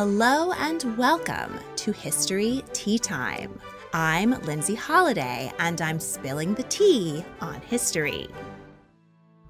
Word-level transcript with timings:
Hello 0.00 0.52
and 0.52 0.96
welcome 0.96 1.58
to 1.74 1.90
History 1.90 2.62
Tea 2.72 3.00
Time. 3.00 3.60
I'm 3.92 4.40
Lindsay 4.42 4.76
Holiday 4.76 5.52
and 5.58 5.80
I'm 5.80 5.98
spilling 5.98 6.54
the 6.54 6.62
tea 6.62 7.24
on 7.40 7.60
history. 7.62 8.28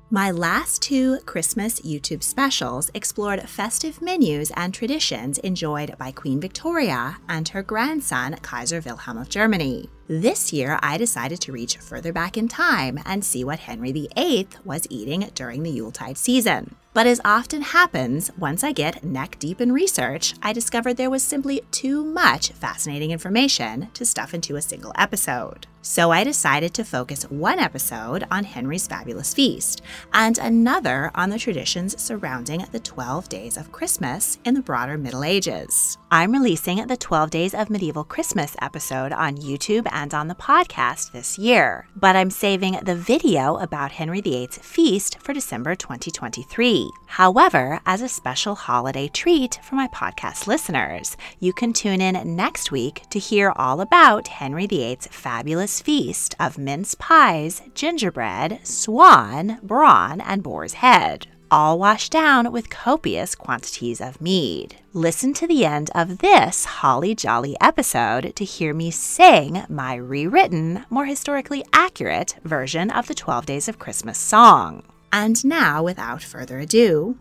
My 0.09 0.31
last 0.31 0.81
two 0.81 1.19
Christmas 1.27 1.81
YouTube 1.81 2.23
specials 2.23 2.91
explored 2.95 3.47
festive 3.47 4.01
menus 4.01 4.51
and 4.57 4.73
traditions 4.73 5.37
enjoyed 5.41 5.99
by 5.99 6.13
Queen 6.13 6.41
Victoria 6.41 7.19
and 7.29 7.47
her 7.51 7.63
grandson, 7.63 8.35
Kaiser 8.41 8.81
Wilhelm 8.81 9.19
of 9.19 9.29
Germany. 9.29 9.91
This 10.07 10.51
year, 10.51 10.79
I 10.81 10.97
decided 10.97 11.43
to 11.43 11.53
reach 11.53 11.77
further 11.77 12.15
back 12.15 12.39
in 12.39 12.49
time 12.49 12.99
and 13.05 13.23
see 13.23 13.45
what 13.45 13.59
Henry 13.59 13.93
VIII 13.93 14.49
was 14.65 14.87
eating 14.89 15.29
during 15.35 15.63
the 15.63 15.71
Yuletide 15.71 16.17
season. 16.17 16.75
But 16.99 17.07
as 17.07 17.21
often 17.25 17.63
happens, 17.63 18.33
once 18.37 18.65
I 18.65 18.73
get 18.73 19.05
neck 19.05 19.37
deep 19.39 19.61
in 19.61 19.71
research, 19.71 20.35
I 20.43 20.53
discovered 20.53 20.95
there 20.97 21.09
was 21.09 21.23
simply 21.23 21.61
too 21.71 22.03
much 22.03 22.51
fascinating 22.51 23.13
information 23.13 23.87
to 23.95 24.05
stuff 24.05 24.35
into 24.35 24.57
a 24.57 24.61
single 24.61 24.91
episode. 24.97 25.69
So 25.89 26.11
I 26.11 26.23
decided 26.23 26.75
to 26.75 26.85
focus 26.85 27.23
one 27.31 27.59
episode 27.59 28.23
on 28.31 28.45
Henry's 28.45 28.87
fabulous 28.87 29.33
feast 29.33 29.81
and 30.13 30.37
another 30.37 31.11
on 31.15 31.31
the 31.31 31.39
traditions 31.39 31.99
surrounding 31.99 32.67
the 32.73 32.79
12 32.79 33.31
days 33.31 33.57
of 33.57 33.73
Christmas 33.73 34.39
in 34.45 34.53
the 34.53 34.61
broader 34.61 34.99
Middle 34.99 35.25
Ages. 35.25 35.97
I'm 36.11 36.33
releasing 36.33 36.87
the 36.87 36.99
12 36.99 37.31
Days 37.31 37.55
of 37.55 37.71
Medieval 37.71 38.05
Christmas 38.05 38.55
episode 38.61 39.13
on 39.13 39.39
YouTube 39.39 39.89
and 39.91 40.13
on 40.13 40.29
the 40.29 40.35
podcast 40.35 41.13
this 41.13 41.39
year, 41.39 41.87
but 41.97 42.17
I'm 42.17 42.31
saving 42.31 42.79
the 42.83 42.95
video 42.95 43.57
about 43.57 43.93
Henry 43.93 44.21
VIII's 44.21 44.59
feast 44.59 45.19
for 45.21 45.33
December 45.33 45.75
2023. 45.75 46.91
However, 47.07 47.81
as 47.87 48.03
a 48.03 48.11
special 48.11 48.55
holiday 48.55 49.09
treat 49.09 49.59
for 49.63 49.75
my 49.75 49.89
podcast 49.89 50.47
listeners, 50.47 51.17
you 51.41 51.55
can 51.55 51.73
tune 51.73 52.03
in 52.03 52.37
next 52.37 52.71
week 52.71 53.05
to 53.09 53.19
hear 53.19 53.55
all 53.57 53.81
about 53.81 54.29
Henry 54.29 54.67
VIII's 54.67 55.09
fabulous 55.11 55.78
feast 55.81 56.35
of 56.39 56.59
mince 56.59 56.95
pies, 56.95 57.63
gingerbread, 57.75 58.61
swan, 58.65 59.59
brawn, 59.63 60.21
and 60.21 60.43
boar's 60.43 60.75
head 60.75 61.27
all 61.51 61.79
washed 61.79 62.13
down 62.13 62.53
with 62.53 62.71
copious 62.71 63.35
quantities 63.35 64.01
of 64.01 64.21
mead. 64.21 64.77
Listen 64.93 65.33
to 65.35 65.47
the 65.47 65.65
end 65.65 65.91
of 65.95 66.19
this 66.19 66.65
holly 66.65 67.15
jolly 67.15 67.57
episode 67.61 68.35
to 68.37 68.45
hear 68.45 68.75
me 68.75 68.91
sing 68.91 69.65
my 69.69 69.95
rewritten, 69.95 70.85
more 70.91 71.07
historically 71.07 71.65
accurate 71.73 72.37
version 72.45 72.91
of 72.91 73.07
the 73.07 73.15
12 73.15 73.47
Days 73.47 73.69
of 73.69 73.79
Christmas 73.79 74.19
song. 74.19 74.83
And 75.13 75.43
now, 75.45 75.83
without 75.83 76.23
further 76.23 76.59
ado, 76.59 77.17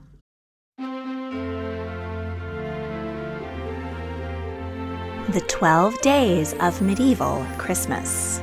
The 5.34 5.42
12 5.42 6.02
Days 6.02 6.54
of 6.62 6.82
Medieval 6.82 7.46
Christmas. 7.58 8.42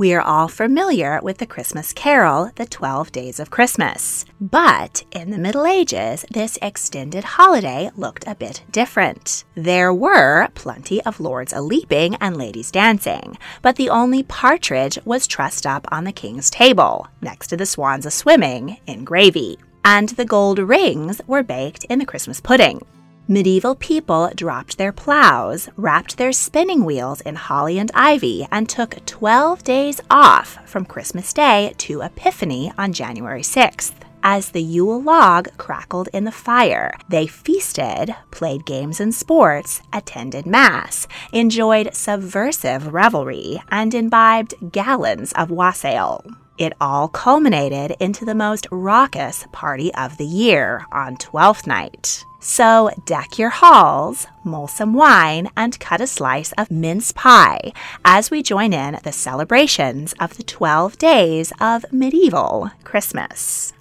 We 0.00 0.14
are 0.14 0.22
all 0.22 0.48
familiar 0.48 1.20
with 1.22 1.36
the 1.36 1.46
Christmas 1.46 1.92
carol, 1.92 2.50
The 2.54 2.64
Twelve 2.64 3.12
Days 3.12 3.38
of 3.38 3.50
Christmas. 3.50 4.24
But 4.40 5.04
in 5.12 5.30
the 5.30 5.36
Middle 5.36 5.66
Ages, 5.66 6.24
this 6.30 6.58
extended 6.62 7.22
holiday 7.22 7.90
looked 7.94 8.24
a 8.26 8.34
bit 8.34 8.62
different. 8.72 9.44
There 9.54 9.92
were 9.92 10.48
plenty 10.54 11.02
of 11.02 11.20
lords 11.20 11.52
a 11.52 11.60
leaping 11.60 12.14
and 12.14 12.34
ladies 12.38 12.70
dancing, 12.70 13.36
but 13.60 13.76
the 13.76 13.90
only 13.90 14.22
partridge 14.22 14.98
was 15.04 15.26
trussed 15.26 15.66
up 15.66 15.86
on 15.92 16.04
the 16.04 16.12
king's 16.12 16.48
table, 16.48 17.06
next 17.20 17.48
to 17.48 17.58
the 17.58 17.66
swans 17.66 18.06
a 18.06 18.10
swimming 18.10 18.78
in 18.86 19.04
gravy. 19.04 19.58
And 19.84 20.08
the 20.08 20.24
gold 20.24 20.60
rings 20.60 21.20
were 21.26 21.42
baked 21.42 21.84
in 21.90 21.98
the 21.98 22.06
Christmas 22.06 22.40
pudding. 22.40 22.80
Medieval 23.28 23.76
people 23.76 24.30
dropped 24.34 24.76
their 24.76 24.92
plows, 24.92 25.68
wrapped 25.76 26.16
their 26.16 26.32
spinning 26.32 26.84
wheels 26.84 27.20
in 27.20 27.36
holly 27.36 27.78
and 27.78 27.90
ivy, 27.94 28.46
and 28.50 28.68
took 28.68 29.04
12 29.06 29.62
days 29.62 30.00
off 30.10 30.58
from 30.68 30.84
Christmas 30.84 31.32
Day 31.32 31.72
to 31.78 32.00
Epiphany 32.00 32.72
on 32.76 32.92
January 32.92 33.42
6th. 33.42 33.92
As 34.22 34.50
the 34.50 34.60
Yule 34.62 35.00
log 35.00 35.56
crackled 35.56 36.08
in 36.12 36.24
the 36.24 36.32
fire, 36.32 36.92
they 37.08 37.26
feasted, 37.26 38.14
played 38.30 38.66
games 38.66 39.00
and 39.00 39.14
sports, 39.14 39.80
attended 39.92 40.44
Mass, 40.44 41.06
enjoyed 41.32 41.94
subversive 41.94 42.92
revelry, 42.92 43.62
and 43.70 43.94
imbibed 43.94 44.72
gallons 44.72 45.32
of 45.32 45.50
wassail. 45.50 46.24
It 46.60 46.74
all 46.78 47.08
culminated 47.08 47.96
into 48.00 48.26
the 48.26 48.34
most 48.34 48.66
raucous 48.70 49.46
party 49.50 49.94
of 49.94 50.18
the 50.18 50.26
year 50.26 50.84
on 50.92 51.16
Twelfth 51.16 51.66
Night. 51.66 52.22
So 52.38 52.90
deck 53.06 53.38
your 53.38 53.48
halls, 53.48 54.26
mull 54.44 54.68
some 54.68 54.92
wine, 54.92 55.48
and 55.56 55.80
cut 55.80 56.02
a 56.02 56.06
slice 56.06 56.52
of 56.58 56.70
mince 56.70 57.12
pie 57.12 57.72
as 58.04 58.30
we 58.30 58.42
join 58.42 58.74
in 58.74 58.98
the 59.02 59.10
celebrations 59.10 60.12
of 60.20 60.36
the 60.36 60.42
12 60.42 60.98
days 60.98 61.50
of 61.62 61.90
medieval 61.90 62.70
Christmas. 62.84 63.72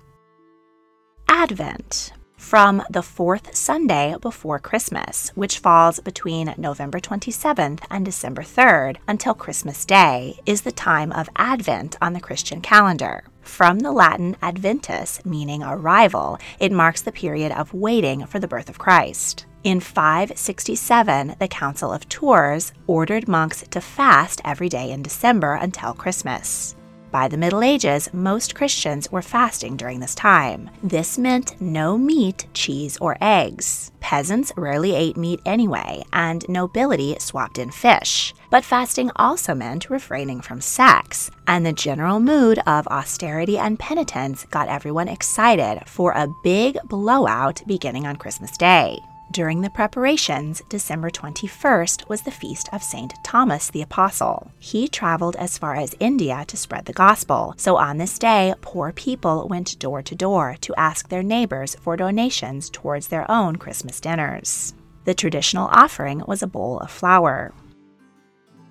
Advent 1.27 2.13
from 2.49 2.81
the 2.89 3.03
fourth 3.03 3.55
Sunday 3.55 4.15
before 4.21 4.57
Christmas, 4.57 5.29
which 5.35 5.59
falls 5.59 5.99
between 5.99 6.55
November 6.57 6.99
27th 6.99 7.81
and 7.91 8.03
December 8.03 8.41
3rd 8.41 8.97
until 9.07 9.35
Christmas 9.35 9.85
Day, 9.85 10.39
is 10.47 10.61
the 10.61 10.71
time 10.71 11.11
of 11.11 11.29
Advent 11.35 11.95
on 12.01 12.13
the 12.13 12.19
Christian 12.19 12.59
calendar. 12.59 13.23
From 13.43 13.81
the 13.81 13.91
Latin 13.91 14.35
adventus, 14.41 15.23
meaning 15.23 15.61
arrival, 15.61 16.39
it 16.59 16.71
marks 16.71 17.03
the 17.03 17.11
period 17.11 17.51
of 17.51 17.71
waiting 17.71 18.25
for 18.25 18.39
the 18.39 18.47
birth 18.47 18.67
of 18.67 18.79
Christ. 18.79 19.45
In 19.63 19.79
567, 19.79 21.35
the 21.37 21.47
Council 21.47 21.93
of 21.93 22.09
Tours 22.09 22.73
ordered 22.87 23.27
monks 23.27 23.63
to 23.69 23.79
fast 23.79 24.41
every 24.43 24.69
day 24.69 24.89
in 24.89 25.03
December 25.03 25.53
until 25.53 25.93
Christmas. 25.93 26.75
By 27.11 27.27
the 27.27 27.37
Middle 27.37 27.63
Ages, 27.63 28.13
most 28.13 28.53
Christians 28.53 29.11
were 29.11 29.23
fasting 29.23 29.75
during 29.75 29.99
this 29.99 30.13
time. 30.13 30.69
This 30.83 31.17
meant 31.17 31.59
no 31.59 31.97
meat, 31.97 32.45
cheese, 32.53 32.97
or 33.01 33.17
eggs. 33.19 33.91
Peasants 33.99 34.51
rarely 34.55 34.93
ate 34.93 35.17
meat 35.17 35.39
anyway, 35.43 36.03
and 36.13 36.47
nobility 36.47 37.17
swapped 37.17 37.57
in 37.57 37.71
fish. 37.71 38.35
But 38.51 38.63
fasting 38.63 39.09
also 39.15 39.55
meant 39.55 39.89
refraining 39.89 40.41
from 40.41 40.61
sex, 40.61 41.31
and 41.47 41.65
the 41.65 41.73
general 41.73 42.19
mood 42.19 42.59
of 42.67 42.85
austerity 42.87 43.57
and 43.57 43.79
penitence 43.79 44.45
got 44.51 44.69
everyone 44.69 45.07
excited 45.07 45.81
for 45.87 46.11
a 46.11 46.31
big 46.43 46.77
blowout 46.85 47.63
beginning 47.65 48.05
on 48.05 48.17
Christmas 48.17 48.55
Day. 48.55 48.99
During 49.31 49.61
the 49.61 49.69
preparations, 49.69 50.63
December 50.69 51.11
21st 51.11 52.09
was 52.09 52.23
the 52.23 52.31
feast 52.31 52.67
of 52.73 52.81
St. 52.81 53.13
Thomas 53.23 53.69
the 53.69 53.83
Apostle. 53.83 54.51
He 54.57 54.87
traveled 54.87 55.35
as 55.35 55.55
far 55.55 55.75
as 55.75 55.95
India 55.99 56.45
to 56.47 56.57
spread 56.57 56.85
the 56.85 56.93
gospel, 56.93 57.53
so 57.55 57.77
on 57.77 57.99
this 57.99 58.17
day, 58.17 58.55
poor 58.61 58.91
people 58.91 59.47
went 59.47 59.77
door 59.77 60.01
to 60.01 60.15
door 60.15 60.57
to 60.61 60.79
ask 60.79 61.09
their 61.09 61.21
neighbors 61.21 61.75
for 61.75 61.95
donations 61.95 62.71
towards 62.71 63.09
their 63.09 63.29
own 63.29 63.57
Christmas 63.57 63.99
dinners. 63.99 64.73
The 65.05 65.13
traditional 65.13 65.69
offering 65.71 66.23
was 66.27 66.41
a 66.41 66.47
bowl 66.47 66.79
of 66.79 66.89
flour. 66.89 67.53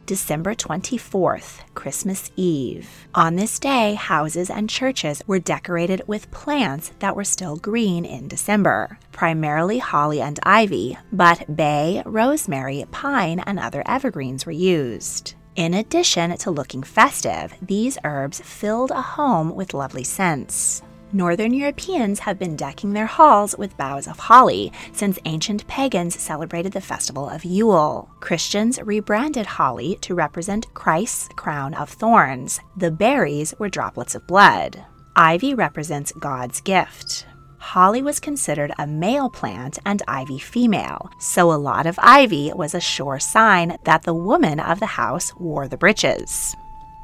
December 0.08 0.54
24th, 0.54 1.60
Christmas 1.74 2.30
Eve. 2.34 3.06
On 3.14 3.36
this 3.36 3.58
day, 3.58 3.92
houses 3.92 4.48
and 4.48 4.70
churches 4.70 5.22
were 5.26 5.38
decorated 5.38 6.00
with 6.06 6.30
plants 6.30 6.92
that 7.00 7.14
were 7.14 7.24
still 7.24 7.56
green 7.56 8.06
in 8.06 8.26
December, 8.26 8.98
primarily 9.12 9.76
holly 9.76 10.22
and 10.22 10.40
ivy, 10.44 10.96
but 11.12 11.54
bay, 11.54 12.02
rosemary, 12.06 12.86
pine, 12.90 13.40
and 13.40 13.58
other 13.58 13.82
evergreens 13.84 14.46
were 14.46 14.52
used. 14.52 15.34
In 15.56 15.74
addition 15.74 16.34
to 16.38 16.50
looking 16.50 16.82
festive, 16.82 17.52
these 17.60 17.98
herbs 18.02 18.40
filled 18.40 18.90
a 18.90 19.02
home 19.02 19.54
with 19.54 19.74
lovely 19.74 20.04
scents. 20.04 20.80
Northern 21.12 21.54
Europeans 21.54 22.18
have 22.18 22.38
been 22.38 22.54
decking 22.54 22.92
their 22.92 23.06
halls 23.06 23.56
with 23.56 23.78
boughs 23.78 24.06
of 24.06 24.18
holly 24.18 24.70
since 24.92 25.18
ancient 25.24 25.66
pagans 25.66 26.20
celebrated 26.20 26.72
the 26.72 26.82
festival 26.82 27.30
of 27.30 27.46
Yule. 27.46 28.10
Christians 28.20 28.78
rebranded 28.82 29.46
holly 29.46 29.96
to 30.02 30.14
represent 30.14 30.72
Christ's 30.74 31.28
crown 31.34 31.72
of 31.72 31.88
thorns. 31.88 32.60
The 32.76 32.90
berries 32.90 33.54
were 33.58 33.70
droplets 33.70 34.14
of 34.14 34.26
blood. 34.26 34.84
Ivy 35.16 35.54
represents 35.54 36.12
God's 36.12 36.60
gift. 36.60 37.24
Holly 37.56 38.02
was 38.02 38.20
considered 38.20 38.72
a 38.78 38.86
male 38.86 39.30
plant 39.30 39.78
and 39.86 40.02
ivy 40.06 40.38
female, 40.38 41.10
so 41.18 41.50
a 41.50 41.56
lot 41.56 41.86
of 41.86 41.98
ivy 42.02 42.52
was 42.54 42.74
a 42.74 42.80
sure 42.80 43.18
sign 43.18 43.78
that 43.84 44.02
the 44.02 44.14
woman 44.14 44.60
of 44.60 44.78
the 44.78 44.86
house 44.86 45.34
wore 45.36 45.68
the 45.68 45.78
breeches. 45.78 46.54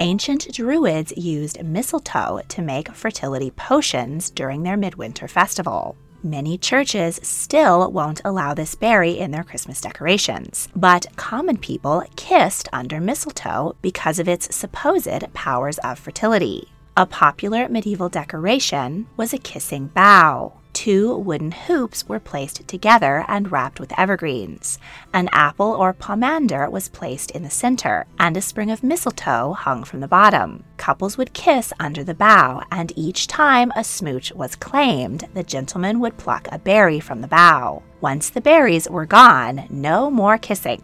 Ancient 0.01 0.53
Druids 0.53 1.17
used 1.17 1.63
mistletoe 1.63 2.41
to 2.49 2.63
make 2.63 2.93
fertility 2.93 3.53
potions 3.53 4.29
during 4.29 4.65
their 4.65 4.77
midwinter 4.77 5.29
festival. 5.29 5.97
Many 6.25 6.59
churches 6.59 7.21
still 7.23 7.93
won't 7.93 8.21
allow 8.25 8.55
this 8.55 8.75
berry 8.75 9.13
in 9.13 9.31
their 9.31 9.45
Christmas 9.45 9.81
decorations, 9.81 10.69
but 10.75 11.07
common 11.15 11.59
people 11.59 12.03
kissed 12.17 12.69
under 12.73 13.01
mistletoe 13.01 13.77
because 13.83 14.19
of 14.19 14.29
its 14.29 14.55
supposed 14.55 15.33
powers 15.33 15.79
of 15.79 16.01
fertility. 16.01 16.69
A 16.97 17.07
popular 17.07 17.69
medieval 17.69 18.09
decoration 18.09 19.07
was 19.17 19.33
a 19.33 19.39
kissing 19.39 19.87
bough. 19.95 20.55
Two 20.85 21.17
wooden 21.17 21.53
hoops 21.53 22.07
were 22.07 22.21
placed 22.21 22.69
together 22.69 23.25
and 23.27 23.51
wrapped 23.51 23.81
with 23.81 23.99
evergreens. 23.99 24.79
An 25.15 25.31
apple 25.33 25.71
or 25.71 25.95
pomander 25.95 26.71
was 26.71 26.91
placed 26.91 27.31
in 27.31 27.43
the 27.43 27.49
center, 27.49 28.05
and 28.19 28.37
a 28.37 28.43
sprig 28.43 28.69
of 28.69 28.83
mistletoe 28.83 29.55
hung 29.55 29.85
from 29.85 30.01
the 30.01 30.09
bottom. 30.09 30.63
Couples 30.77 31.17
would 31.17 31.33
kiss 31.33 31.73
under 31.81 32.05
the 32.05 32.13
bough, 32.13 32.61
and 32.71 32.93
each 32.97 33.27
time 33.29 33.73
a 33.75 33.83
smooch 33.83 34.31
was 34.35 34.57
claimed, 34.57 35.27
the 35.33 35.43
gentleman 35.43 36.01
would 36.01 36.19
pluck 36.19 36.49
a 36.53 36.59
berry 36.59 37.01
from 37.01 37.23
the 37.23 37.29
bough. 37.29 37.83
Once 38.03 38.29
the 38.29 38.43
berries 38.43 38.87
were 38.87 39.07
gone, 39.07 39.67
no 39.71 40.11
more 40.11 40.37
kissing. 40.37 40.83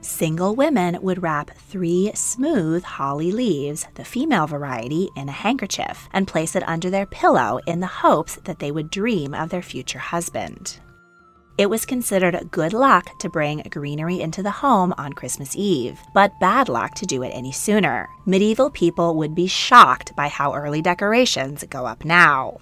Single 0.00 0.54
women 0.54 0.96
would 1.02 1.22
wrap 1.22 1.50
three 1.56 2.12
smooth 2.14 2.84
holly 2.84 3.32
leaves, 3.32 3.86
the 3.94 4.04
female 4.04 4.46
variety, 4.46 5.08
in 5.16 5.28
a 5.28 5.32
handkerchief 5.32 6.08
and 6.12 6.28
place 6.28 6.54
it 6.54 6.68
under 6.68 6.88
their 6.88 7.06
pillow 7.06 7.58
in 7.66 7.80
the 7.80 7.86
hopes 7.86 8.36
that 8.44 8.60
they 8.60 8.70
would 8.70 8.90
dream 8.90 9.34
of 9.34 9.50
their 9.50 9.62
future 9.62 9.98
husband. 9.98 10.78
It 11.58 11.68
was 11.68 11.84
considered 11.84 12.52
good 12.52 12.72
luck 12.72 13.18
to 13.18 13.28
bring 13.28 13.62
greenery 13.68 14.20
into 14.20 14.44
the 14.44 14.52
home 14.52 14.94
on 14.96 15.12
Christmas 15.14 15.56
Eve, 15.56 15.98
but 16.14 16.38
bad 16.38 16.68
luck 16.68 16.94
to 16.94 17.06
do 17.06 17.24
it 17.24 17.30
any 17.30 17.50
sooner. 17.50 18.08
Medieval 18.26 18.70
people 18.70 19.16
would 19.16 19.34
be 19.34 19.48
shocked 19.48 20.14
by 20.14 20.28
how 20.28 20.54
early 20.54 20.80
decorations 20.80 21.64
go 21.68 21.84
up 21.84 22.04
now. 22.04 22.58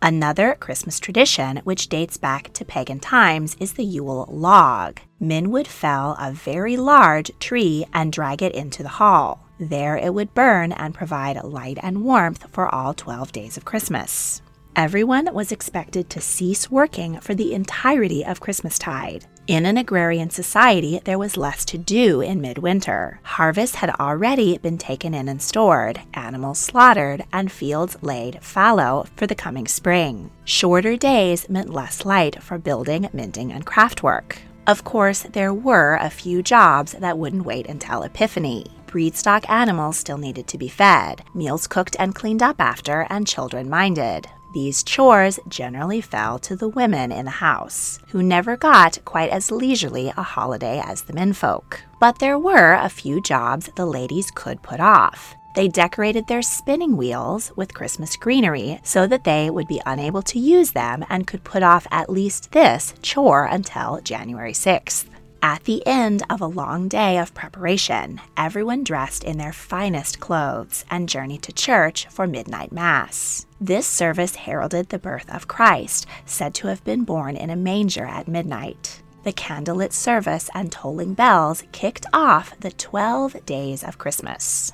Another 0.00 0.54
Christmas 0.54 1.00
tradition, 1.00 1.56
which 1.64 1.88
dates 1.88 2.16
back 2.16 2.52
to 2.52 2.64
pagan 2.64 3.00
times, 3.00 3.56
is 3.58 3.72
the 3.72 3.84
Yule 3.84 4.28
log. 4.30 5.00
Men 5.18 5.50
would 5.50 5.66
fell 5.66 6.16
a 6.20 6.30
very 6.30 6.76
large 6.76 7.32
tree 7.40 7.84
and 7.92 8.12
drag 8.12 8.40
it 8.40 8.54
into 8.54 8.84
the 8.84 8.88
hall. 9.00 9.44
There 9.58 9.96
it 9.96 10.14
would 10.14 10.34
burn 10.34 10.70
and 10.70 10.94
provide 10.94 11.42
light 11.42 11.78
and 11.82 12.04
warmth 12.04 12.46
for 12.52 12.72
all 12.72 12.94
12 12.94 13.32
days 13.32 13.56
of 13.56 13.64
Christmas. 13.64 14.40
Everyone 14.76 15.34
was 15.34 15.50
expected 15.50 16.08
to 16.10 16.20
cease 16.20 16.70
working 16.70 17.18
for 17.18 17.34
the 17.34 17.52
entirety 17.52 18.24
of 18.24 18.38
Christmastide. 18.38 19.26
In 19.48 19.64
an 19.64 19.78
agrarian 19.78 20.28
society, 20.28 21.00
there 21.04 21.18
was 21.18 21.38
less 21.38 21.64
to 21.64 21.78
do 21.78 22.20
in 22.20 22.38
midwinter. 22.38 23.18
Harvests 23.22 23.76
had 23.76 23.88
already 23.98 24.58
been 24.58 24.76
taken 24.76 25.14
in 25.14 25.26
and 25.26 25.40
stored, 25.40 26.02
animals 26.12 26.58
slaughtered, 26.58 27.24
and 27.32 27.50
fields 27.50 27.96
laid 28.02 28.44
fallow 28.44 29.06
for 29.16 29.26
the 29.26 29.34
coming 29.34 29.66
spring. 29.66 30.30
Shorter 30.44 30.98
days 30.98 31.48
meant 31.48 31.72
less 31.72 32.04
light 32.04 32.42
for 32.42 32.58
building, 32.58 33.08
mending, 33.14 33.50
and 33.50 33.64
craft 33.64 34.02
work. 34.02 34.36
Of 34.66 34.84
course, 34.84 35.20
there 35.22 35.54
were 35.54 35.96
a 35.98 36.10
few 36.10 36.42
jobs 36.42 36.92
that 36.92 37.16
wouldn't 37.16 37.46
wait 37.46 37.70
until 37.70 38.02
Epiphany. 38.02 38.66
Breedstock 38.86 39.48
animals 39.48 39.96
still 39.96 40.18
needed 40.18 40.46
to 40.48 40.58
be 40.58 40.68
fed, 40.68 41.22
meals 41.32 41.66
cooked 41.66 41.96
and 41.98 42.14
cleaned 42.14 42.42
up 42.42 42.56
after, 42.60 43.06
and 43.08 43.26
children 43.26 43.70
minded. 43.70 44.28
These 44.54 44.82
chores 44.82 45.38
generally 45.48 46.00
fell 46.00 46.38
to 46.40 46.56
the 46.56 46.68
women 46.68 47.12
in 47.12 47.26
the 47.26 47.30
house, 47.30 47.98
who 48.08 48.22
never 48.22 48.56
got 48.56 48.98
quite 49.04 49.30
as 49.30 49.50
leisurely 49.50 50.08
a 50.16 50.22
holiday 50.22 50.80
as 50.82 51.02
the 51.02 51.12
menfolk. 51.12 51.82
But 52.00 52.18
there 52.18 52.38
were 52.38 52.72
a 52.72 52.88
few 52.88 53.20
jobs 53.20 53.68
the 53.76 53.84
ladies 53.84 54.30
could 54.30 54.62
put 54.62 54.80
off. 54.80 55.34
They 55.54 55.68
decorated 55.68 56.28
their 56.28 56.40
spinning 56.40 56.96
wheels 56.96 57.52
with 57.56 57.74
Christmas 57.74 58.16
greenery 58.16 58.80
so 58.84 59.06
that 59.06 59.24
they 59.24 59.50
would 59.50 59.66
be 59.66 59.82
unable 59.84 60.22
to 60.22 60.38
use 60.38 60.70
them 60.70 61.04
and 61.10 61.26
could 61.26 61.44
put 61.44 61.62
off 61.62 61.86
at 61.90 62.08
least 62.10 62.52
this 62.52 62.94
chore 63.02 63.44
until 63.44 64.00
January 64.02 64.52
6th. 64.52 65.06
At 65.42 65.64
the 65.64 65.86
end 65.86 66.22
of 66.30 66.40
a 66.40 66.46
long 66.46 66.88
day 66.88 67.18
of 67.18 67.34
preparation, 67.34 68.20
everyone 68.36 68.82
dressed 68.82 69.24
in 69.24 69.38
their 69.38 69.52
finest 69.52 70.20
clothes 70.20 70.84
and 70.90 71.08
journeyed 71.08 71.42
to 71.42 71.52
church 71.52 72.06
for 72.08 72.26
midnight 72.26 72.72
mass. 72.72 73.46
This 73.60 73.88
service 73.88 74.36
heralded 74.36 74.88
the 74.88 75.00
birth 75.00 75.28
of 75.28 75.48
Christ, 75.48 76.06
said 76.24 76.54
to 76.54 76.68
have 76.68 76.84
been 76.84 77.02
born 77.02 77.36
in 77.36 77.50
a 77.50 77.56
manger 77.56 78.04
at 78.04 78.28
midnight. 78.28 79.02
The 79.24 79.32
candlelit 79.32 79.92
service 79.92 80.48
and 80.54 80.70
tolling 80.70 81.14
bells 81.14 81.64
kicked 81.72 82.06
off 82.12 82.58
the 82.60 82.70
12 82.70 83.44
days 83.44 83.82
of 83.82 83.98
Christmas. 83.98 84.70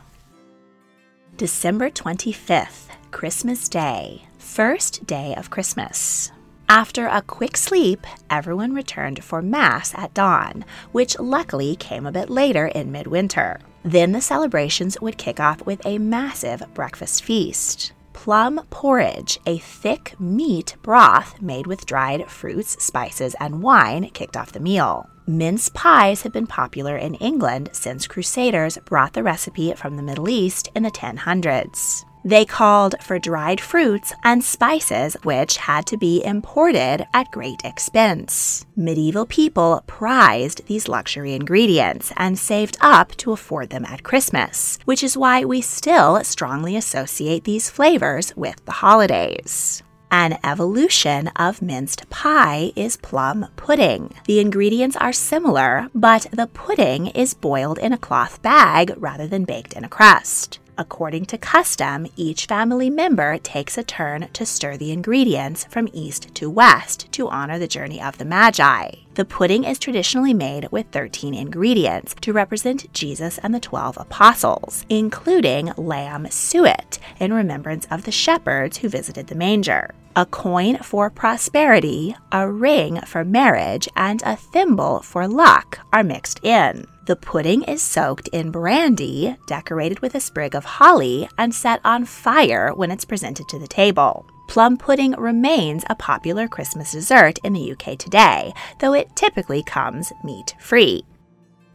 December 1.39 1.89
25th, 1.89 2.89
Christmas 3.11 3.71
Day, 3.71 4.25
first 4.37 5.07
day 5.07 5.35
of 5.35 5.49
Christmas. 5.49 6.31
After 6.69 7.07
a 7.07 7.23
quick 7.23 7.57
sleep, 7.57 8.07
everyone 8.29 8.75
returned 8.75 9.25
for 9.25 9.41
Mass 9.41 9.95
at 9.95 10.13
dawn, 10.13 10.67
which 10.93 11.19
luckily 11.19 11.75
came 11.75 12.05
a 12.05 12.13
bit 12.13 12.29
later 12.29 12.67
in 12.67 12.93
midwinter. 12.93 13.61
Then 13.83 14.13
the 14.13 14.21
celebrations 14.21 15.01
would 15.01 15.17
kick 15.17 15.41
off 15.41 15.65
with 15.65 15.81
a 15.87 15.97
massive 15.97 16.63
breakfast 16.75 17.25
feast. 17.25 17.94
Plum 18.25 18.67
porridge, 18.71 19.39
a 19.45 19.59
thick 19.59 20.19
meat 20.19 20.77
broth 20.81 21.43
made 21.43 21.67
with 21.67 21.85
dried 21.85 22.27
fruits, 22.31 22.83
spices, 22.83 23.37
and 23.39 23.63
wine, 23.63 24.09
kicked 24.15 24.35
off 24.35 24.51
the 24.51 24.61
meal. 24.61 25.11
Mince 25.27 25.69
pies 25.69 26.23
had 26.23 26.33
been 26.33 26.47
popular 26.47 26.97
in 26.97 27.17
England 27.17 27.69
since 27.73 28.07
Crusaders 28.07 28.79
brought 28.87 29.13
the 29.13 29.23
recipe 29.23 29.75
from 29.75 29.99
the 29.99 30.03
Middle 30.03 30.31
East 30.31 30.71
in 30.75 30.85
the 30.85 30.91
1000s. 30.91 32.07
They 32.27 32.47
called 32.47 32.95
for 33.03 33.19
dried 33.19 33.61
fruits 33.61 34.15
and 34.23 34.43
spices, 34.43 35.15
which 35.25 35.59
had 35.59 35.85
to 35.87 35.99
be 35.99 36.25
imported 36.25 37.07
at 37.13 37.31
great 37.31 37.61
expense. 37.65 38.65
Medieval 38.75 39.27
people 39.27 39.85
prized 39.87 40.67
these 40.67 40.89
luxury 40.89 41.35
ingredients 41.35 42.13
and 42.17 42.39
saved 42.39 42.79
up 42.81 43.15
to 43.17 43.33
afford 43.33 43.69
them 43.69 43.85
at 43.85 44.05
Christmas, 44.05 44.79
which 44.87 45.03
is 45.03 45.19
why 45.19 45.45
we 45.45 45.61
still 45.61 46.25
strongly 46.25 46.77
associate 46.77 47.45
these 47.45 47.69
flavors 47.69 48.35
with 48.35 48.65
the 48.65 48.73
holidays. 48.73 49.83
An 50.11 50.39
evolution 50.45 51.29
of 51.37 51.61
minced 51.61 52.09
pie 52.09 52.73
is 52.77 52.97
plum 52.97 53.49
pudding. 53.57 54.15
The 54.27 54.39
ingredients 54.41 54.97
are 54.97 55.13
similar, 55.13 55.89
but 55.95 56.29
the 56.31 56.47
pudding 56.47 57.09
is 57.09 57.35
boiled 57.35 57.79
in 57.79 57.93
a 57.93 57.99
cloth 57.99 58.41
bag 58.41 58.95
rather 58.97 59.27
than 59.27 59.45
baked 59.45 59.73
in 59.75 59.85
a 59.85 59.89
crust. 59.89 60.61
According 60.77 61.27
to 61.27 61.39
custom, 61.39 62.09
each 62.17 62.47
family 62.47 62.91
member 62.91 63.39
takes 63.39 63.79
a 63.79 63.85
turn 63.85 64.29
to 64.33 64.45
stir 64.45 64.77
the 64.77 64.91
ingredients 64.91 65.65
from 65.71 65.89
east 65.93 66.35
to 66.35 66.51
west 66.51 67.11
to 67.13 67.29
honor 67.29 67.61
the 67.61 67.69
journey 67.69 68.03
of 68.03 68.19
the 68.19 68.25
Magi. 68.25 68.91
The 69.15 69.25
pudding 69.25 69.63
is 69.63 69.79
traditionally 69.79 70.35
made 70.35 70.69
with 70.73 70.87
13 70.91 71.33
ingredients 71.33 72.17
to 72.23 72.33
represent 72.33 72.93
Jesus 72.93 73.39
and 73.39 73.55
the 73.55 73.61
12 73.61 73.99
apostles, 73.99 74.85
including 74.89 75.73
lamb 75.77 76.27
suet 76.31 76.99
in 77.21 77.33
remembrance 77.33 77.87
of 77.89 78.05
the 78.05 78.11
shepherds 78.11 78.79
who 78.79 78.89
visited 78.89 79.29
the 79.29 79.37
manger. 79.37 79.95
A 80.17 80.25
coin 80.27 80.79
for 80.79 81.11
prosperity, 81.11 82.15
a 82.31 82.49
ring 82.49 83.01
for 83.01 83.25
marriage, 83.25 83.89
and 83.97 84.23
a 84.25 84.37
thimble 84.37 85.01
for 85.01 85.27
luck 85.27 85.81
are 85.93 86.05
mixed 86.05 86.45
in. 86.45 86.87
The 87.07 87.17
pudding 87.17 87.65
is 87.65 87.83
soaked 87.83 88.29
in 88.29 88.53
brandy, 88.53 89.37
decorated 89.49 89.99
with 89.99 90.15
a 90.15 90.21
sprig 90.21 90.55
of 90.55 90.65
holly, 90.65 91.29
and 91.37 91.53
set 91.53 91.81
on 91.85 92.05
fire 92.05 92.73
when 92.73 92.93
it's 92.93 93.05
presented 93.05 93.49
to 93.49 93.59
the 93.59 93.67
table. 93.67 94.25
Plum 94.47 94.77
pudding 94.77 95.17
remains 95.19 95.85
a 95.91 95.97
popular 95.97 96.47
Christmas 96.47 96.93
dessert 96.93 97.41
in 97.43 97.53
the 97.53 97.73
UK 97.73 97.99
today, 97.99 98.53
though 98.79 98.93
it 98.93 99.17
typically 99.17 99.65
comes 99.65 100.13
meat 100.23 100.55
free. 100.61 101.05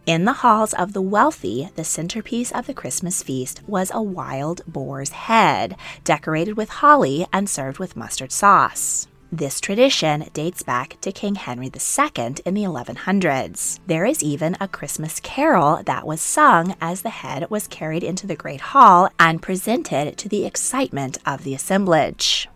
In 0.06 0.26
the 0.26 0.34
halls 0.34 0.74
of 0.74 0.94
the 0.94 1.02
wealthy, 1.02 1.70
the 1.76 1.84
centerpiece 1.84 2.52
of 2.52 2.66
the 2.66 2.74
Christmas 2.74 3.22
feast 3.22 3.62
was 3.68 3.92
a 3.94 4.02
wild 4.02 4.62
boar's 4.66 5.12
head, 5.12 5.76
decorated 6.04 6.58
with 6.58 6.70
holly 6.70 7.28
and 7.32 7.50
served 7.50 7.78
with 7.78 7.96
mustard 7.96 8.32
sauce. 8.32 9.08
This 9.32 9.62
tradition 9.62 10.26
dates 10.34 10.64
back 10.64 10.98
to 11.02 11.12
King 11.12 11.36
Henry 11.36 11.68
II 11.68 12.36
in 12.46 12.56
the 12.56 12.64
1100s. 12.64 13.80
There 13.86 14.06
is 14.06 14.24
even 14.24 14.58
a 14.60 14.68
Christmas 14.68 15.20
carol 15.20 15.84
that 15.84 16.08
was 16.08 16.22
sung 16.22 16.76
as 16.82 17.04
the 17.04 17.12
head 17.12 17.48
was 17.52 17.68
carried 17.68 18.04
into 18.04 18.26
the 18.26 18.36
Great 18.36 18.62
Hall 18.62 19.10
and 19.20 19.40
presented 19.40 20.18
to 20.18 20.28
the 20.28 20.46
excitement 20.46 21.20
of 21.28 21.44
the 21.44 21.54
assemblage. 21.54 22.50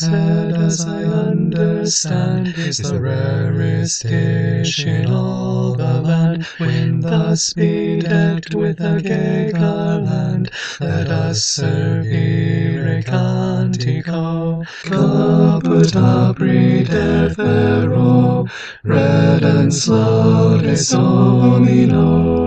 Head, 0.00 0.52
as 0.52 0.84
I 0.84 1.04
understand, 1.04 2.48
is 2.58 2.76
the 2.76 3.00
rarest 3.00 4.02
dish 4.02 4.84
in 4.84 5.10
all 5.10 5.47
land. 6.00 6.44
When 6.58 7.00
thus 7.00 7.52
be 7.52 8.00
decked 8.00 8.54
with 8.54 8.80
a 8.80 9.00
gay 9.02 9.52
garland, 9.52 10.50
let 10.80 11.08
us 11.08 11.44
serve 11.44 12.06
ire 12.06 13.02
cantico. 13.02 14.66
Caput 14.84 15.96
apri 15.96 16.84
defero, 16.84 18.48
red 18.84 19.44
and 19.44 19.72
laudes 19.88 20.88
domino. 20.90 22.38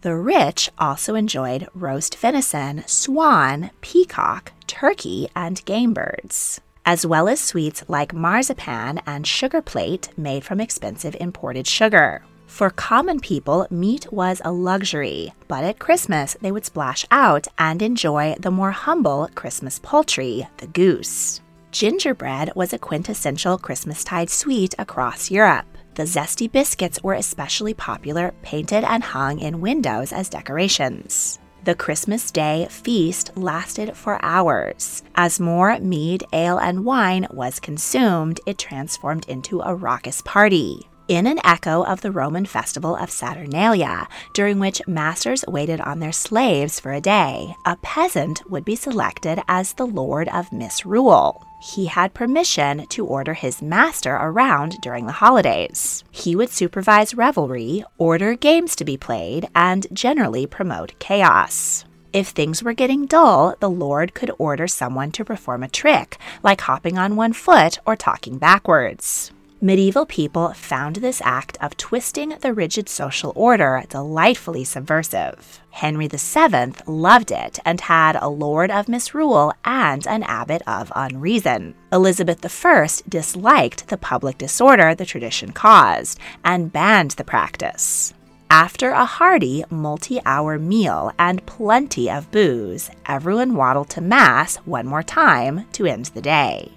The 0.00 0.16
rich 0.16 0.68
also 0.78 1.14
enjoyed 1.14 1.68
roast 1.74 2.16
venison, 2.16 2.82
swan, 2.88 3.70
peacock, 3.82 4.52
turkey, 4.66 5.28
and 5.36 5.64
game 5.64 5.94
birds, 5.94 6.60
as 6.84 7.06
well 7.06 7.28
as 7.28 7.40
sweets 7.40 7.84
like 7.88 8.12
marzipan 8.12 9.00
and 9.06 9.26
sugar 9.26 9.62
plate 9.62 10.10
made 10.16 10.44
from 10.44 10.60
expensive 10.60 11.16
imported 11.20 11.66
sugar. 11.66 12.22
For 12.46 12.68
common 12.68 13.20
people, 13.20 13.66
meat 13.70 14.12
was 14.12 14.42
a 14.44 14.52
luxury, 14.52 15.32
but 15.48 15.64
at 15.64 15.78
Christmas 15.78 16.36
they 16.42 16.52
would 16.52 16.66
splash 16.66 17.06
out 17.10 17.46
and 17.58 17.80
enjoy 17.80 18.36
the 18.38 18.50
more 18.50 18.72
humble 18.72 19.30
Christmas 19.34 19.78
poultry, 19.78 20.46
the 20.58 20.66
goose. 20.66 21.40
Gingerbread 21.70 22.52
was 22.54 22.74
a 22.74 22.78
quintessential 22.78 23.56
Christmastide 23.56 24.28
sweet 24.28 24.74
across 24.78 25.30
Europe. 25.30 25.64
The 25.94 26.02
zesty 26.02 26.50
biscuits 26.52 27.02
were 27.02 27.14
especially 27.14 27.72
popular, 27.72 28.34
painted 28.42 28.84
and 28.84 29.02
hung 29.02 29.40
in 29.40 29.62
windows 29.62 30.12
as 30.12 30.28
decorations. 30.28 31.38
The 31.64 31.76
Christmas 31.76 32.32
Day 32.32 32.66
feast 32.68 33.36
lasted 33.36 33.96
for 33.96 34.18
hours. 34.20 35.04
As 35.14 35.38
more 35.38 35.78
mead, 35.78 36.24
ale, 36.32 36.58
and 36.58 36.84
wine 36.84 37.28
was 37.30 37.60
consumed, 37.60 38.40
it 38.46 38.58
transformed 38.58 39.28
into 39.28 39.60
a 39.60 39.72
raucous 39.72 40.22
party. 40.22 40.88
In 41.08 41.26
an 41.26 41.40
echo 41.44 41.84
of 41.84 42.00
the 42.00 42.12
Roman 42.12 42.46
festival 42.46 42.96
of 42.96 43.10
Saturnalia, 43.10 44.08
during 44.34 44.58
which 44.58 44.86
masters 44.86 45.44
waited 45.48 45.80
on 45.80 45.98
their 45.98 46.12
slaves 46.12 46.78
for 46.78 46.92
a 46.92 47.00
day, 47.00 47.54
a 47.66 47.76
peasant 47.82 48.48
would 48.50 48.64
be 48.64 48.76
selected 48.76 49.42
as 49.48 49.72
the 49.72 49.86
lord 49.86 50.28
of 50.28 50.52
misrule 50.52 51.44
he 51.62 51.86
had 51.86 52.12
permission 52.12 52.86
to 52.88 53.06
order 53.06 53.34
his 53.34 53.62
master 53.62 54.16
around 54.16 54.80
during 54.80 55.06
the 55.06 55.12
holidays. 55.12 56.02
He 56.10 56.34
would 56.34 56.50
supervise 56.50 57.14
revelry, 57.14 57.84
order 57.98 58.34
games 58.34 58.74
to 58.76 58.84
be 58.84 58.96
played, 58.96 59.48
and 59.54 59.86
generally 59.92 60.44
promote 60.46 60.98
chaos. 60.98 61.84
If 62.12 62.28
things 62.28 62.64
were 62.64 62.74
getting 62.74 63.06
dull, 63.06 63.54
the 63.60 63.70
Lord 63.70 64.12
could 64.12 64.32
order 64.38 64.66
someone 64.66 65.12
to 65.12 65.24
perform 65.24 65.62
a 65.62 65.68
trick, 65.68 66.18
like 66.42 66.62
hopping 66.62 66.98
on 66.98 67.14
one 67.14 67.32
foot 67.32 67.78
or 67.86 67.94
talking 67.94 68.38
backwards. 68.38 69.30
Medieval 69.64 70.06
people 70.06 70.52
found 70.54 70.96
this 70.96 71.22
act 71.24 71.56
of 71.60 71.76
twisting 71.76 72.30
the 72.40 72.52
rigid 72.52 72.88
social 72.88 73.32
order 73.36 73.84
delightfully 73.88 74.64
subversive. 74.64 75.60
Henry 75.70 76.08
VII 76.08 76.72
loved 76.88 77.30
it 77.30 77.60
and 77.64 77.80
had 77.82 78.16
a 78.16 78.28
lord 78.28 78.72
of 78.72 78.88
misrule 78.88 79.52
and 79.64 80.04
an 80.08 80.24
abbot 80.24 80.62
of 80.66 80.90
unreason. 80.96 81.76
Elizabeth 81.92 82.44
I 82.44 82.88
disliked 83.08 83.86
the 83.86 83.96
public 83.96 84.36
disorder 84.36 84.96
the 84.96 85.06
tradition 85.06 85.52
caused 85.52 86.18
and 86.44 86.72
banned 86.72 87.12
the 87.12 87.22
practice. 87.22 88.14
After 88.50 88.90
a 88.90 89.04
hearty 89.04 89.62
multi 89.70 90.20
hour 90.26 90.58
meal 90.58 91.12
and 91.20 91.46
plenty 91.46 92.10
of 92.10 92.32
booze, 92.32 92.90
everyone 93.06 93.54
waddled 93.54 93.90
to 93.90 94.00
Mass 94.00 94.56
one 94.64 94.88
more 94.88 95.04
time 95.04 95.68
to 95.74 95.86
end 95.86 96.06
the 96.06 96.20
day. 96.20 96.72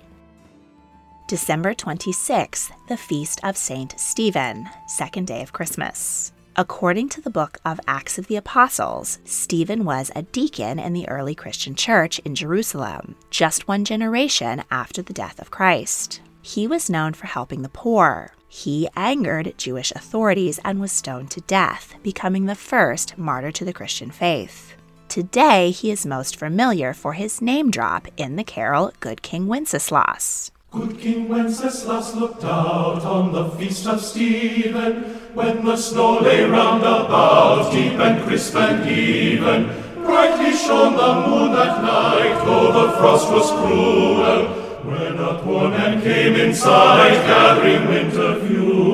December 1.27 1.73
26th, 1.73 2.69
the 2.87 2.95
feast 2.95 3.39
of 3.43 3.57
Saint 3.57 3.99
Stephen, 3.99 4.69
second 4.85 5.25
day 5.25 5.41
of 5.41 5.53
Christmas. 5.53 6.31
According 6.55 7.09
to 7.09 7.21
the 7.21 7.31
book 7.31 7.57
of 7.65 7.79
Acts 7.87 8.19
of 8.19 8.27
the 8.27 8.35
Apostles, 8.35 9.17
Stephen 9.25 9.85
was 9.85 10.11
a 10.15 10.21
deacon 10.21 10.77
in 10.77 10.93
the 10.93 11.09
early 11.09 11.33
Christian 11.33 11.73
church 11.73 12.19
in 12.19 12.35
Jerusalem, 12.35 13.15
just 13.31 13.67
one 13.67 13.85
generation 13.85 14.63
after 14.69 15.01
the 15.01 15.13
death 15.13 15.39
of 15.39 15.49
Christ. 15.49 16.21
He 16.43 16.67
was 16.67 16.91
known 16.91 17.13
for 17.13 17.25
helping 17.25 17.63
the 17.63 17.69
poor. 17.69 18.33
He 18.47 18.87
angered 18.95 19.55
Jewish 19.57 19.91
authorities 19.93 20.59
and 20.63 20.79
was 20.79 20.91
stoned 20.91 21.31
to 21.31 21.41
death, 21.41 21.95
becoming 22.03 22.45
the 22.45 22.53
first 22.53 23.17
martyr 23.17 23.51
to 23.53 23.65
the 23.65 23.73
Christian 23.73 24.11
faith. 24.11 24.75
Today, 25.09 25.71
he 25.71 25.89
is 25.89 26.05
most 26.05 26.35
familiar 26.37 26.93
for 26.93 27.13
his 27.13 27.41
name 27.41 27.71
drop 27.71 28.07
in 28.15 28.35
the 28.35 28.43
carol 28.43 28.93
Good 28.99 29.23
King 29.23 29.47
Wenceslas. 29.47 30.51
Good 30.75 30.99
King 30.99 31.29
Wenceslas 31.29 32.15
looked 32.15 32.43
out 32.43 33.05
on 33.05 33.31
the 33.31 33.47
feast 33.51 33.87
of 33.87 34.01
Stephen, 34.01 35.03
when 35.33 35.63
the 35.63 35.77
snow 35.77 36.19
lay 36.19 36.43
round 36.43 36.81
about, 36.81 37.71
deep 37.71 37.93
and 37.93 38.21
crisp 38.27 38.57
and 38.57 38.85
even. 38.89 39.67
Brightly 40.03 40.51
shone 40.51 40.97
the 40.97 41.29
moon 41.29 41.53
that 41.53 41.81
night, 41.81 42.43
though 42.43 42.73
the 42.73 42.91
frost 42.97 43.31
was 43.31 43.51
cruel, 43.51 44.47
when 44.83 45.17
a 45.17 45.39
poor 45.43 45.69
man 45.69 46.01
came 46.01 46.35
in 46.35 46.53
sight, 46.53 47.23
gathering 47.25 47.87
winter 47.87 48.45
fuel. 48.45 48.84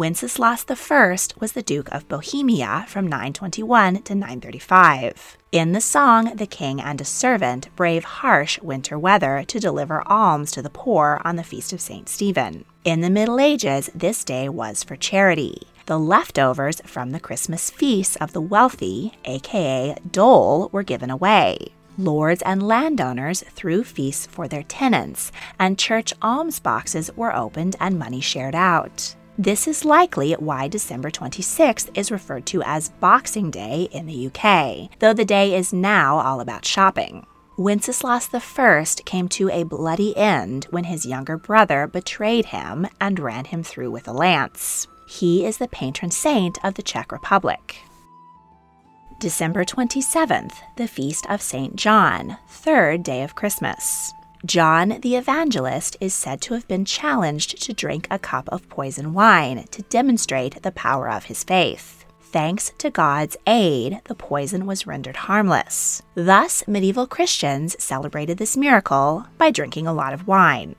Wenceslas 0.00 0.64
I 0.66 1.18
was 1.38 1.52
the 1.52 1.60
Duke 1.60 1.92
of 1.92 2.08
Bohemia 2.08 2.86
from 2.88 3.06
921 3.06 4.00
to 4.04 4.14
935. 4.14 5.36
In 5.52 5.72
the 5.72 5.80
song, 5.82 6.36
the 6.36 6.46
king 6.46 6.80
and 6.80 6.98
a 7.02 7.04
servant 7.04 7.68
brave 7.76 8.04
harsh 8.04 8.58
winter 8.62 8.98
weather 8.98 9.44
to 9.46 9.60
deliver 9.60 10.02
alms 10.08 10.52
to 10.52 10.62
the 10.62 10.70
poor 10.70 11.20
on 11.22 11.36
the 11.36 11.44
feast 11.44 11.74
of 11.74 11.82
St. 11.82 12.08
Stephen. 12.08 12.64
In 12.82 13.02
the 13.02 13.10
Middle 13.10 13.38
Ages, 13.38 13.90
this 13.94 14.24
day 14.24 14.48
was 14.48 14.82
for 14.82 14.96
charity. 14.96 15.64
The 15.84 15.98
leftovers 15.98 16.80
from 16.86 17.10
the 17.10 17.20
Christmas 17.20 17.68
feasts 17.68 18.16
of 18.16 18.32
the 18.32 18.40
wealthy, 18.40 19.18
aka 19.26 19.96
dole, 20.10 20.70
were 20.72 20.82
given 20.82 21.10
away. 21.10 21.74
Lords 21.98 22.40
and 22.46 22.66
landowners 22.66 23.44
threw 23.50 23.84
feasts 23.84 24.24
for 24.24 24.48
their 24.48 24.62
tenants, 24.62 25.30
and 25.58 25.78
church 25.78 26.14
alms 26.22 26.58
boxes 26.58 27.10
were 27.16 27.36
opened 27.36 27.76
and 27.78 27.98
money 27.98 28.22
shared 28.22 28.54
out. 28.54 29.14
This 29.40 29.66
is 29.66 29.86
likely 29.86 30.34
why 30.34 30.68
December 30.68 31.10
26th 31.10 31.88
is 31.96 32.12
referred 32.12 32.44
to 32.44 32.62
as 32.62 32.90
Boxing 32.90 33.50
Day 33.50 33.88
in 33.90 34.04
the 34.04 34.26
UK, 34.26 34.90
though 34.98 35.14
the 35.14 35.24
day 35.24 35.56
is 35.56 35.72
now 35.72 36.18
all 36.18 36.42
about 36.42 36.66
shopping. 36.66 37.24
Wenceslas 37.56 38.28
I 38.34 38.84
came 39.06 39.28
to 39.28 39.48
a 39.48 39.62
bloody 39.62 40.14
end 40.14 40.66
when 40.68 40.84
his 40.84 41.06
younger 41.06 41.38
brother 41.38 41.86
betrayed 41.86 42.44
him 42.44 42.86
and 43.00 43.18
ran 43.18 43.46
him 43.46 43.62
through 43.62 43.90
with 43.90 44.06
a 44.06 44.12
lance. 44.12 44.86
He 45.08 45.46
is 45.46 45.56
the 45.56 45.68
patron 45.68 46.10
saint 46.10 46.62
of 46.62 46.74
the 46.74 46.82
Czech 46.82 47.10
Republic. 47.10 47.76
December 49.20 49.64
27th, 49.64 50.52
the 50.76 50.86
feast 50.86 51.24
of 51.30 51.40
St. 51.40 51.76
John, 51.76 52.36
third 52.46 53.02
day 53.02 53.22
of 53.22 53.36
Christmas. 53.36 54.12
John 54.46 55.00
the 55.02 55.16
Evangelist 55.16 55.98
is 56.00 56.14
said 56.14 56.40
to 56.42 56.54
have 56.54 56.66
been 56.66 56.86
challenged 56.86 57.60
to 57.62 57.74
drink 57.74 58.08
a 58.10 58.18
cup 58.18 58.48
of 58.48 58.66
poison 58.70 59.12
wine 59.12 59.66
to 59.70 59.82
demonstrate 59.82 60.62
the 60.62 60.72
power 60.72 61.10
of 61.10 61.24
his 61.24 61.44
faith. 61.44 62.06
Thanks 62.22 62.72
to 62.78 62.88
God's 62.88 63.36
aid, 63.46 64.00
the 64.04 64.14
poison 64.14 64.64
was 64.64 64.86
rendered 64.86 65.16
harmless. 65.16 66.00
Thus, 66.14 66.66
medieval 66.66 67.06
Christians 67.06 67.76
celebrated 67.78 68.38
this 68.38 68.56
miracle 68.56 69.26
by 69.36 69.50
drinking 69.50 69.86
a 69.86 69.92
lot 69.92 70.14
of 70.14 70.26
wine. 70.26 70.74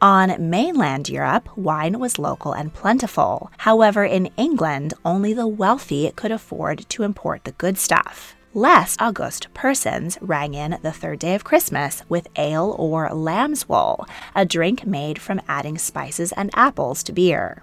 On 0.00 0.48
mainland 0.48 1.08
Europe, 1.08 1.48
wine 1.56 1.98
was 1.98 2.20
local 2.20 2.52
and 2.52 2.72
plentiful. 2.72 3.50
However, 3.58 4.04
in 4.04 4.26
England, 4.36 4.94
only 5.04 5.32
the 5.32 5.48
wealthy 5.48 6.12
could 6.14 6.30
afford 6.30 6.88
to 6.90 7.02
import 7.02 7.42
the 7.42 7.52
good 7.52 7.76
stuff 7.76 8.36
less 8.54 8.96
august 9.00 9.52
persons 9.52 10.16
rang 10.20 10.54
in 10.54 10.78
the 10.82 10.92
third 10.92 11.18
day 11.18 11.34
of 11.34 11.42
Christmas 11.42 12.02
with 12.08 12.28
ale 12.36 12.74
or 12.78 13.12
lamb's 13.12 13.68
wool, 13.68 14.06
a 14.34 14.44
drink 14.46 14.86
made 14.86 15.20
from 15.20 15.42
adding 15.48 15.76
spices 15.76 16.32
and 16.32 16.50
apples 16.54 17.02
to 17.02 17.12
beer. 17.12 17.62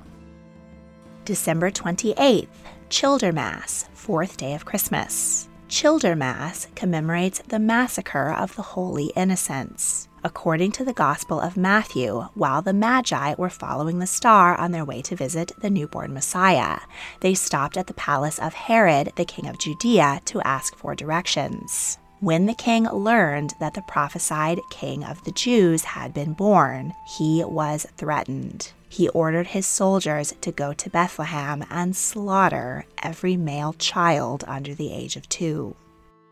December 1.24 1.72
28th, 1.72 2.48
Childermas, 2.90 3.88
fourth 3.94 4.36
day 4.36 4.54
of 4.54 4.66
Christmas. 4.66 5.48
Childermas 5.70 6.68
commemorates 6.76 7.42
the 7.48 7.60
massacre 7.60 8.34
of 8.34 8.54
the 8.58 8.62
Holy 8.62 9.14
Innocents. 9.16 10.10
According 10.24 10.74
to 10.74 10.86
the 10.86 10.94
Gospel 10.94 11.40
of 11.40 11.58
Matthew, 11.58 12.28
while 12.36 12.62
the 12.62 12.74
Magi 12.74 13.34
were 13.40 13.50
following 13.50 13.98
the 13.98 14.06
star 14.06 14.56
on 14.56 14.72
their 14.72 14.86
way 14.86 15.02
to 15.02 15.16
visit 15.16 15.52
the 15.62 15.70
newborn 15.70 16.14
Messiah, 16.14 16.80
they 17.22 17.34
stopped 17.34 17.76
at 17.76 17.88
the 17.88 17.96
palace 17.96 18.38
of 18.38 18.54
Herod, 18.54 19.14
the 19.16 19.26
king 19.26 19.48
of 19.48 19.58
Judea, 19.58 20.22
to 20.26 20.42
ask 20.42 20.76
for 20.76 20.94
directions. 20.94 21.98
When 22.20 22.46
the 22.46 22.54
king 22.54 22.84
learned 22.84 23.56
that 23.60 23.74
the 23.74 23.82
prophesied 23.82 24.60
king 24.70 25.04
of 25.04 25.24
the 25.24 25.32
Jews 25.32 25.84
had 25.86 26.14
been 26.14 26.34
born, 26.34 26.94
he 27.18 27.44
was 27.44 27.88
threatened. 27.98 28.74
He 28.88 29.10
ordered 29.10 29.48
his 29.48 29.66
soldiers 29.66 30.36
to 30.42 30.52
go 30.52 30.72
to 30.72 30.90
Bethlehem 30.92 31.66
and 31.72 31.96
slaughter 31.96 32.86
every 33.02 33.38
male 33.38 33.74
child 33.74 34.44
under 34.48 34.76
the 34.76 34.94
age 34.94 35.16
of 35.16 35.28
two. 35.30 35.76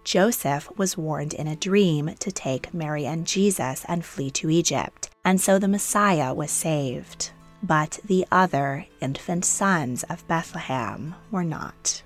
Joseph 0.10 0.76
was 0.76 0.98
warned 0.98 1.36
in 1.36 1.46
a 1.46 1.56
dream 1.56 2.16
to 2.18 2.32
take 2.32 2.74
Mary 2.74 3.06
and 3.06 3.28
Jesus 3.28 3.86
and 3.88 4.04
flee 4.04 4.32
to 4.32 4.50
Egypt, 4.50 5.12
and 5.24 5.40
so 5.40 5.60
the 5.60 5.68
Messiah 5.68 6.34
was 6.34 6.50
saved. 6.50 7.30
But 7.62 8.00
the 8.04 8.26
other 8.32 8.88
infant 9.02 9.46
sons 9.46 10.02
of 10.10 10.28
Bethlehem 10.28 11.14
were 11.30 11.44
not. 11.44 12.02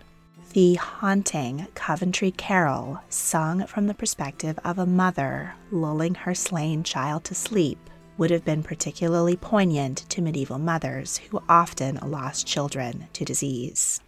The 0.52 0.74
haunting 0.74 1.68
Coventry 1.76 2.32
Carol, 2.32 3.00
sung 3.08 3.66
from 3.68 3.88
the 3.88 3.94
perspective 3.94 4.60
of 4.66 4.78
a 4.78 4.86
mother 4.86 5.54
lulling 5.72 6.16
her 6.16 6.36
slain 6.36 6.84
child 6.84 7.24
to 7.24 7.36
sleep, 7.36 7.80
would 8.18 8.32
have 8.32 8.44
been 8.44 8.64
particularly 8.64 9.38
poignant 9.38 10.00
to 10.10 10.22
medieval 10.22 10.60
mothers 10.60 11.20
who 11.30 11.42
often 11.48 12.00
lost 12.04 12.46
children 12.46 13.08
to 13.14 13.24
disease. 13.24 14.02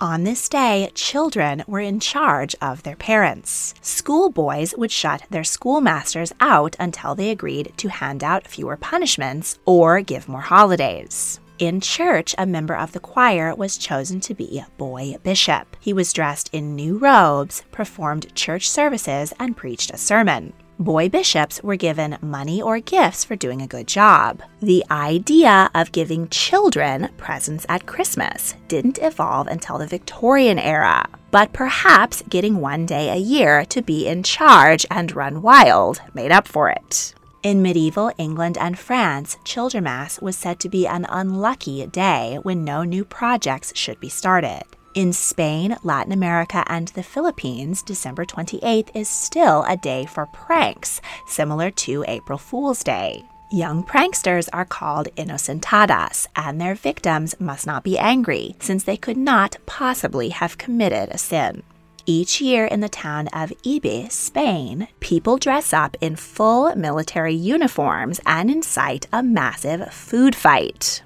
On 0.00 0.22
this 0.22 0.48
day, 0.48 0.92
children 0.94 1.64
were 1.66 1.80
in 1.80 1.98
charge 1.98 2.54
of 2.62 2.84
their 2.84 2.94
parents. 2.94 3.74
Schoolboys 3.82 4.72
would 4.78 4.92
shut 4.92 5.24
their 5.28 5.42
schoolmasters 5.42 6.32
out 6.38 6.76
until 6.78 7.16
they 7.16 7.30
agreed 7.30 7.72
to 7.78 7.88
hand 7.88 8.22
out 8.22 8.46
fewer 8.46 8.76
punishments 8.76 9.58
or 9.64 10.00
give 10.00 10.28
more 10.28 10.40
holidays. 10.40 11.40
In 11.58 11.80
church, 11.80 12.32
a 12.38 12.46
member 12.46 12.76
of 12.76 12.92
the 12.92 13.00
choir 13.00 13.52
was 13.56 13.76
chosen 13.76 14.20
to 14.20 14.34
be 14.34 14.62
boy 14.76 15.16
bishop. 15.24 15.76
He 15.80 15.92
was 15.92 16.12
dressed 16.12 16.48
in 16.52 16.76
new 16.76 16.96
robes, 16.96 17.64
performed 17.72 18.32
church 18.36 18.70
services, 18.70 19.34
and 19.40 19.56
preached 19.56 19.90
a 19.90 19.98
sermon. 19.98 20.52
Boy 20.80 21.08
bishops 21.08 21.60
were 21.60 21.74
given 21.74 22.18
money 22.22 22.62
or 22.62 22.78
gifts 22.78 23.24
for 23.24 23.34
doing 23.34 23.60
a 23.60 23.66
good 23.66 23.88
job. 23.88 24.44
The 24.60 24.84
idea 24.88 25.68
of 25.74 25.90
giving 25.90 26.28
children 26.28 27.08
presents 27.16 27.66
at 27.68 27.86
Christmas 27.86 28.54
didn't 28.68 29.00
evolve 29.02 29.48
until 29.48 29.78
the 29.78 29.88
Victorian 29.88 30.56
era, 30.56 31.08
but 31.32 31.52
perhaps 31.52 32.22
getting 32.28 32.60
one 32.60 32.86
day 32.86 33.08
a 33.08 33.16
year 33.16 33.64
to 33.64 33.82
be 33.82 34.06
in 34.06 34.22
charge 34.22 34.86
and 34.88 35.16
run 35.16 35.42
wild 35.42 36.00
made 36.14 36.30
up 36.30 36.46
for 36.46 36.70
it. 36.70 37.12
In 37.42 37.60
medieval 37.60 38.12
England 38.16 38.56
and 38.56 38.78
France, 38.78 39.36
Childermas 39.44 40.22
was 40.22 40.36
said 40.36 40.60
to 40.60 40.68
be 40.68 40.86
an 40.86 41.06
unlucky 41.08 41.84
day 41.86 42.38
when 42.44 42.62
no 42.62 42.84
new 42.84 43.04
projects 43.04 43.72
should 43.74 43.98
be 43.98 44.08
started. 44.08 44.62
In 44.98 45.12
Spain, 45.12 45.76
Latin 45.84 46.10
America, 46.10 46.64
and 46.66 46.88
the 46.88 47.04
Philippines, 47.04 47.84
December 47.84 48.24
28th 48.24 48.90
is 48.94 49.08
still 49.08 49.64
a 49.68 49.76
day 49.76 50.06
for 50.06 50.26
pranks, 50.26 51.00
similar 51.24 51.70
to 51.86 52.04
April 52.08 52.36
Fool's 52.36 52.82
Day. 52.82 53.24
Young 53.48 53.84
pranksters 53.84 54.48
are 54.52 54.64
called 54.64 55.06
inocentadas, 55.14 56.26
and 56.34 56.60
their 56.60 56.74
victims 56.74 57.36
must 57.38 57.64
not 57.64 57.84
be 57.84 57.96
angry, 57.96 58.56
since 58.58 58.82
they 58.82 58.96
could 58.96 59.16
not 59.16 59.56
possibly 59.66 60.30
have 60.30 60.58
committed 60.58 61.10
a 61.10 61.18
sin. 61.18 61.62
Each 62.04 62.40
year 62.40 62.66
in 62.66 62.80
the 62.80 62.88
town 62.88 63.28
of 63.28 63.52
Ibi, 63.64 64.08
Spain, 64.08 64.88
people 64.98 65.36
dress 65.36 65.72
up 65.72 65.96
in 66.00 66.16
full 66.16 66.74
military 66.74 67.34
uniforms 67.34 68.18
and 68.26 68.50
incite 68.50 69.06
a 69.12 69.22
massive 69.22 69.92
food 69.94 70.34
fight. 70.34 71.02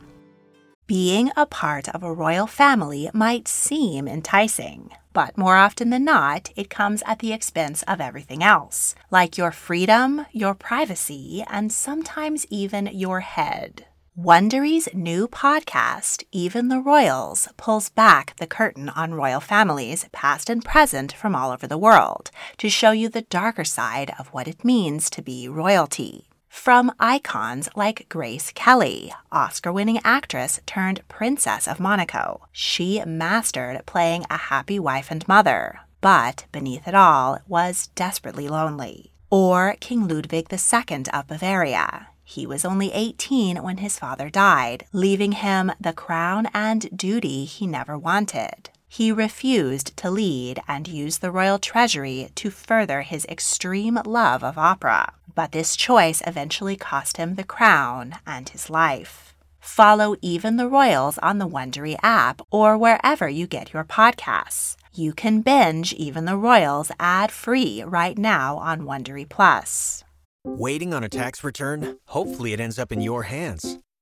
Being 0.92 1.30
a 1.38 1.46
part 1.46 1.88
of 1.88 2.02
a 2.02 2.12
royal 2.12 2.46
family 2.46 3.08
might 3.14 3.48
seem 3.48 4.06
enticing, 4.06 4.90
but 5.14 5.38
more 5.38 5.56
often 5.56 5.88
than 5.88 6.04
not, 6.04 6.50
it 6.54 6.68
comes 6.68 7.02
at 7.06 7.20
the 7.20 7.32
expense 7.32 7.82
of 7.84 7.98
everything 7.98 8.44
else, 8.44 8.94
like 9.10 9.38
your 9.38 9.52
freedom, 9.52 10.26
your 10.32 10.52
privacy, 10.52 11.42
and 11.48 11.72
sometimes 11.72 12.44
even 12.50 12.90
your 12.92 13.20
head. 13.20 13.86
Wondery's 14.18 14.86
new 14.92 15.26
podcast, 15.28 16.24
Even 16.30 16.68
the 16.68 16.82
Royals, 16.82 17.48
pulls 17.56 17.88
back 17.88 18.36
the 18.36 18.46
curtain 18.46 18.90
on 18.90 19.14
royal 19.14 19.40
families, 19.40 20.06
past 20.12 20.50
and 20.50 20.62
present, 20.62 21.10
from 21.10 21.34
all 21.34 21.52
over 21.52 21.66
the 21.66 21.78
world, 21.78 22.30
to 22.58 22.68
show 22.68 22.90
you 22.90 23.08
the 23.08 23.22
darker 23.22 23.64
side 23.64 24.12
of 24.18 24.28
what 24.28 24.46
it 24.46 24.62
means 24.62 25.08
to 25.08 25.22
be 25.22 25.48
royalty. 25.48 26.28
From 26.52 26.92
icons 27.00 27.68
like 27.74 28.06
Grace 28.08 28.52
Kelly, 28.54 29.12
Oscar 29.32 29.72
winning 29.72 29.98
actress 30.04 30.60
turned 30.64 31.00
Princess 31.08 31.66
of 31.66 31.80
Monaco, 31.80 32.42
she 32.52 33.02
mastered 33.04 33.84
playing 33.86 34.26
a 34.30 34.36
happy 34.36 34.78
wife 34.78 35.10
and 35.10 35.26
mother, 35.26 35.80
but 36.00 36.44
beneath 36.52 36.86
it 36.86 36.94
all 36.94 37.38
was 37.48 37.88
desperately 37.96 38.48
lonely. 38.48 39.12
Or 39.28 39.76
King 39.80 40.06
Ludwig 40.06 40.52
II 40.52 41.04
of 41.12 41.26
Bavaria. 41.26 42.08
He 42.22 42.46
was 42.46 42.66
only 42.66 42.92
18 42.92 43.60
when 43.62 43.78
his 43.78 43.98
father 43.98 44.30
died, 44.30 44.84
leaving 44.92 45.32
him 45.32 45.72
the 45.80 45.94
crown 45.94 46.48
and 46.54 46.96
duty 46.96 47.44
he 47.44 47.66
never 47.66 47.98
wanted. 47.98 48.68
He 48.86 49.10
refused 49.10 49.96
to 49.96 50.10
lead 50.10 50.60
and 50.68 50.86
use 50.86 51.18
the 51.18 51.30
royal 51.32 51.58
treasury 51.58 52.30
to 52.34 52.50
further 52.50 53.00
his 53.00 53.24
extreme 53.24 53.98
love 54.04 54.44
of 54.44 54.58
opera 54.58 55.14
but 55.34 55.52
this 55.52 55.76
choice 55.76 56.22
eventually 56.26 56.76
cost 56.76 57.16
him 57.16 57.34
the 57.34 57.44
crown 57.44 58.16
and 58.26 58.48
his 58.48 58.70
life. 58.70 59.34
Follow 59.60 60.16
Even 60.20 60.56
the 60.56 60.68
Royals 60.68 61.18
on 61.18 61.38
the 61.38 61.48
Wondery 61.48 61.96
app 62.02 62.42
or 62.50 62.76
wherever 62.76 63.28
you 63.28 63.46
get 63.46 63.72
your 63.72 63.84
podcasts. 63.84 64.76
You 64.92 65.12
can 65.12 65.40
binge 65.40 65.92
Even 65.94 66.24
the 66.24 66.36
Royals 66.36 66.90
ad-free 66.98 67.84
right 67.84 68.18
now 68.18 68.58
on 68.58 68.82
Wondery 68.82 69.28
Plus. 69.28 70.02
Waiting 70.44 70.92
on 70.92 71.04
a 71.04 71.08
tax 71.08 71.44
return? 71.44 71.98
Hopefully 72.06 72.52
it 72.52 72.60
ends 72.60 72.78
up 72.78 72.90
in 72.90 73.00
your 73.00 73.22
hands. 73.22 73.78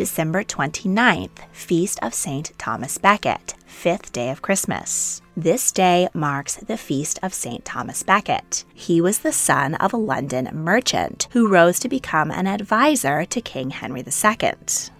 December 0.00 0.42
29th, 0.42 1.40
Feast 1.52 1.98
of 2.00 2.14
St. 2.14 2.52
Thomas 2.56 2.96
Becket, 2.96 3.52
fifth 3.66 4.12
day 4.12 4.30
of 4.30 4.40
Christmas. 4.40 5.20
This 5.36 5.70
day 5.70 6.08
marks 6.14 6.54
the 6.56 6.78
feast 6.78 7.18
of 7.22 7.34
St. 7.34 7.62
Thomas 7.66 8.02
Becket. 8.02 8.64
He 8.72 9.02
was 9.02 9.18
the 9.18 9.30
son 9.30 9.74
of 9.74 9.92
a 9.92 9.98
London 9.98 10.48
merchant 10.54 11.28
who 11.32 11.52
rose 11.52 11.78
to 11.80 11.88
become 11.90 12.30
an 12.30 12.46
advisor 12.46 13.26
to 13.26 13.42
King 13.42 13.68
Henry 13.68 14.00
II. 14.00 14.52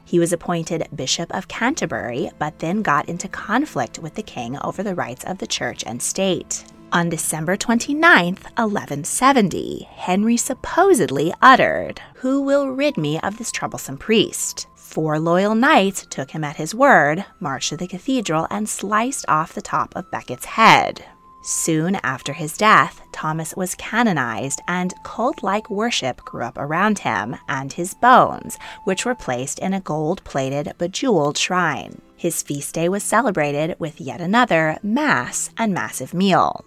He 0.04 0.18
was 0.18 0.34
appointed 0.34 0.86
Bishop 0.94 1.34
of 1.34 1.48
Canterbury, 1.48 2.30
but 2.38 2.58
then 2.58 2.82
got 2.82 3.08
into 3.08 3.26
conflict 3.26 3.98
with 3.98 4.16
the 4.16 4.22
king 4.22 4.58
over 4.58 4.82
the 4.82 4.94
rights 4.94 5.24
of 5.24 5.38
the 5.38 5.46
church 5.46 5.82
and 5.86 6.02
state. 6.02 6.62
On 6.92 7.08
December 7.08 7.56
29, 7.56 8.34
1170, 8.34 9.88
Henry 9.92 10.36
supposedly 10.36 11.32
uttered, 11.40 12.02
Who 12.16 12.42
will 12.42 12.68
rid 12.68 12.98
me 12.98 13.18
of 13.20 13.38
this 13.38 13.52
troublesome 13.52 13.96
priest? 13.96 14.66
Four 14.90 15.20
loyal 15.20 15.55
knights 15.55 16.05
took 16.11 16.33
him 16.33 16.42
at 16.42 16.57
his 16.57 16.74
word, 16.74 17.24
marched 17.38 17.68
to 17.68 17.76
the 17.76 17.87
cathedral, 17.87 18.48
and 18.50 18.68
sliced 18.68 19.24
off 19.29 19.55
the 19.55 19.62
top 19.62 19.94
of 19.94 20.11
Becket's 20.11 20.44
head. 20.44 21.05
Soon 21.42 21.94
after 22.03 22.33
his 22.33 22.57
death, 22.57 23.00
Thomas 23.12 23.55
was 23.55 23.76
canonized, 23.76 24.61
and 24.66 24.92
cult 25.05 25.44
like 25.44 25.70
worship 25.70 26.20
grew 26.24 26.42
up 26.42 26.59
around 26.59 26.98
him 26.98 27.37
and 27.48 27.72
his 27.72 27.94
bones, 27.94 28.59
which 28.83 29.07
were 29.07 29.14
placed 29.14 29.61
in 29.61 29.74
a 29.74 29.81
gold 29.81 30.24
plated, 30.24 30.72
bejeweled 30.76 31.38
shrine. 31.38 32.03
His 32.16 32.42
feast 32.42 32.74
day 32.74 32.88
was 32.88 33.05
celebrated 33.05 33.76
with 33.79 34.00
yet 34.00 34.20
another 34.20 34.76
Mass 34.83 35.50
and 35.57 35.72
massive 35.72 36.12
meal. 36.12 36.64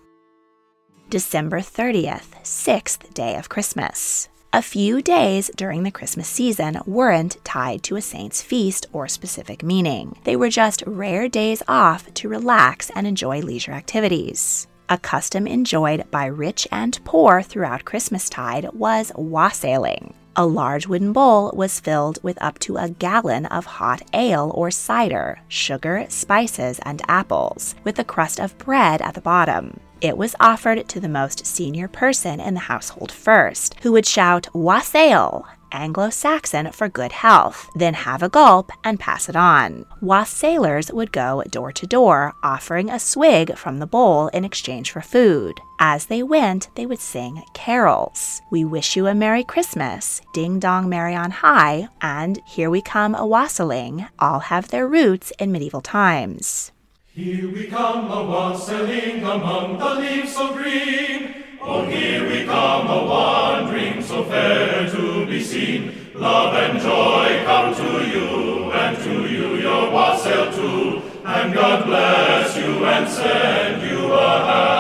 December 1.09 1.59
30th, 1.59 2.41
sixth 2.41 3.13
day 3.13 3.35
of 3.35 3.49
Christmas. 3.49 4.29
A 4.55 4.61
few 4.61 5.01
days 5.01 5.49
during 5.55 5.81
the 5.81 5.89
Christmas 5.89 6.27
season 6.27 6.79
weren't 6.85 7.43
tied 7.43 7.81
to 7.83 7.95
a 7.95 8.03
saint's 8.03 8.43
feast 8.43 8.85
or 8.93 9.07
specific 9.07 9.63
meaning. 9.63 10.15
They 10.25 10.35
were 10.35 10.51
just 10.51 10.83
rare 10.85 11.27
days 11.27 11.63
off 11.67 12.13
to 12.13 12.29
relax 12.29 12.91
and 12.91 13.07
enjoy 13.07 13.39
leisure 13.39 13.71
activities. 13.71 14.67
A 14.89 14.99
custom 14.99 15.47
enjoyed 15.47 16.05
by 16.11 16.27
rich 16.27 16.67
and 16.71 16.99
poor 17.03 17.41
throughout 17.41 17.83
Christmastide 17.83 18.71
was 18.75 19.11
wassailing. 19.15 20.13
A 20.35 20.45
large 20.45 20.85
wooden 20.85 21.13
bowl 21.13 21.51
was 21.55 21.79
filled 21.79 22.19
with 22.21 22.39
up 22.39 22.59
to 22.59 22.77
a 22.77 22.89
gallon 22.89 23.47
of 23.47 23.65
hot 23.65 24.03
ale 24.13 24.51
or 24.53 24.69
cider, 24.69 25.39
sugar, 25.47 26.05
spices, 26.09 26.79
and 26.83 27.01
apples, 27.07 27.73
with 27.83 27.97
a 27.97 28.03
crust 28.03 28.39
of 28.39 28.55
bread 28.59 29.01
at 29.01 29.15
the 29.15 29.21
bottom. 29.21 29.79
It 30.03 30.17
was 30.17 30.35
offered 30.37 30.89
to 30.89 30.99
the 30.99 31.07
most 31.07 31.45
senior 31.45 31.87
person 31.87 32.41
in 32.41 32.55
the 32.55 32.67
household 32.67 33.09
first, 33.09 33.75
who 33.83 33.93
would 33.93 34.05
shout, 34.05 34.49
Wassail! 34.53 35.45
Anglo 35.71 36.09
Saxon 36.09 36.73
for 36.73 36.89
good 36.89 37.13
health, 37.13 37.69
then 37.73 37.93
have 37.93 38.21
a 38.21 38.27
gulp 38.27 38.69
and 38.83 38.99
pass 38.99 39.29
it 39.29 39.37
on. 39.37 39.85
Wassailers 40.01 40.93
would 40.93 41.13
go 41.13 41.41
door 41.49 41.71
to 41.71 41.87
door, 41.87 42.33
offering 42.43 42.89
a 42.89 42.99
swig 42.99 43.55
from 43.55 43.79
the 43.79 43.87
bowl 43.87 44.27
in 44.27 44.43
exchange 44.43 44.91
for 44.91 44.99
food. 44.99 45.57
As 45.79 46.07
they 46.07 46.21
went, 46.21 46.67
they 46.75 46.85
would 46.85 46.99
sing 46.99 47.41
carols. 47.53 48.41
We 48.51 48.65
wish 48.65 48.97
you 48.97 49.07
a 49.07 49.15
Merry 49.15 49.45
Christmas, 49.45 50.19
Ding 50.33 50.59
Dong 50.59 50.89
Merry 50.89 51.15
on 51.15 51.31
High, 51.31 51.87
and 52.01 52.41
Here 52.45 52.69
We 52.69 52.81
Come 52.81 53.15
a 53.15 53.25
Wassailing 53.25 54.07
all 54.19 54.39
have 54.39 54.67
their 54.67 54.85
roots 54.85 55.31
in 55.39 55.53
medieval 55.53 55.79
times. 55.79 56.72
Here 57.15 57.47
we 57.47 57.67
come 57.67 58.09
a 58.09 58.23
wassailing 58.23 59.23
among 59.23 59.77
the 59.77 59.93
leaves 60.01 60.33
so 60.33 60.51
green. 60.51 61.43
Oh, 61.61 61.85
here 61.85 62.27
we 62.27 62.43
come 62.43 62.87
a 62.87 63.05
wandering 63.05 64.01
so 64.01 64.23
fair 64.23 64.89
to 64.89 65.23
be 65.27 65.39
seen. 65.39 66.09
Love 66.15 66.55
and 66.55 66.81
joy 66.81 67.43
come 67.45 67.75
to 67.75 68.09
you, 68.09 68.71
and 68.71 68.97
to 69.03 69.31
you 69.31 69.57
your 69.57 69.91
wassail 69.91 70.51
too. 70.53 71.03
And 71.23 71.53
God 71.53 71.85
bless 71.85 72.57
you 72.57 72.83
and 72.83 73.07
send 73.07 73.91
you 73.91 74.11
a 74.11 74.45
happy 74.47 74.72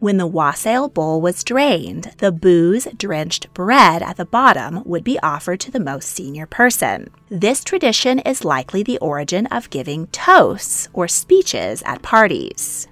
When 0.00 0.16
the 0.16 0.26
wassail 0.26 0.88
bowl 0.88 1.20
was 1.20 1.44
drained, 1.44 2.12
the 2.16 2.32
booze 2.32 2.88
drenched 2.96 3.52
bread 3.52 4.02
at 4.02 4.16
the 4.16 4.24
bottom 4.24 4.82
would 4.86 5.04
be 5.04 5.18
offered 5.22 5.60
to 5.60 5.70
the 5.70 5.78
most 5.78 6.08
senior 6.08 6.46
person. 6.46 7.10
This 7.28 7.62
tradition 7.62 8.18
is 8.20 8.42
likely 8.42 8.82
the 8.82 8.96
origin 9.00 9.44
of 9.48 9.68
giving 9.68 10.06
toasts 10.06 10.88
or 10.94 11.06
speeches 11.06 11.82
at 11.84 12.00
parties. 12.00 12.88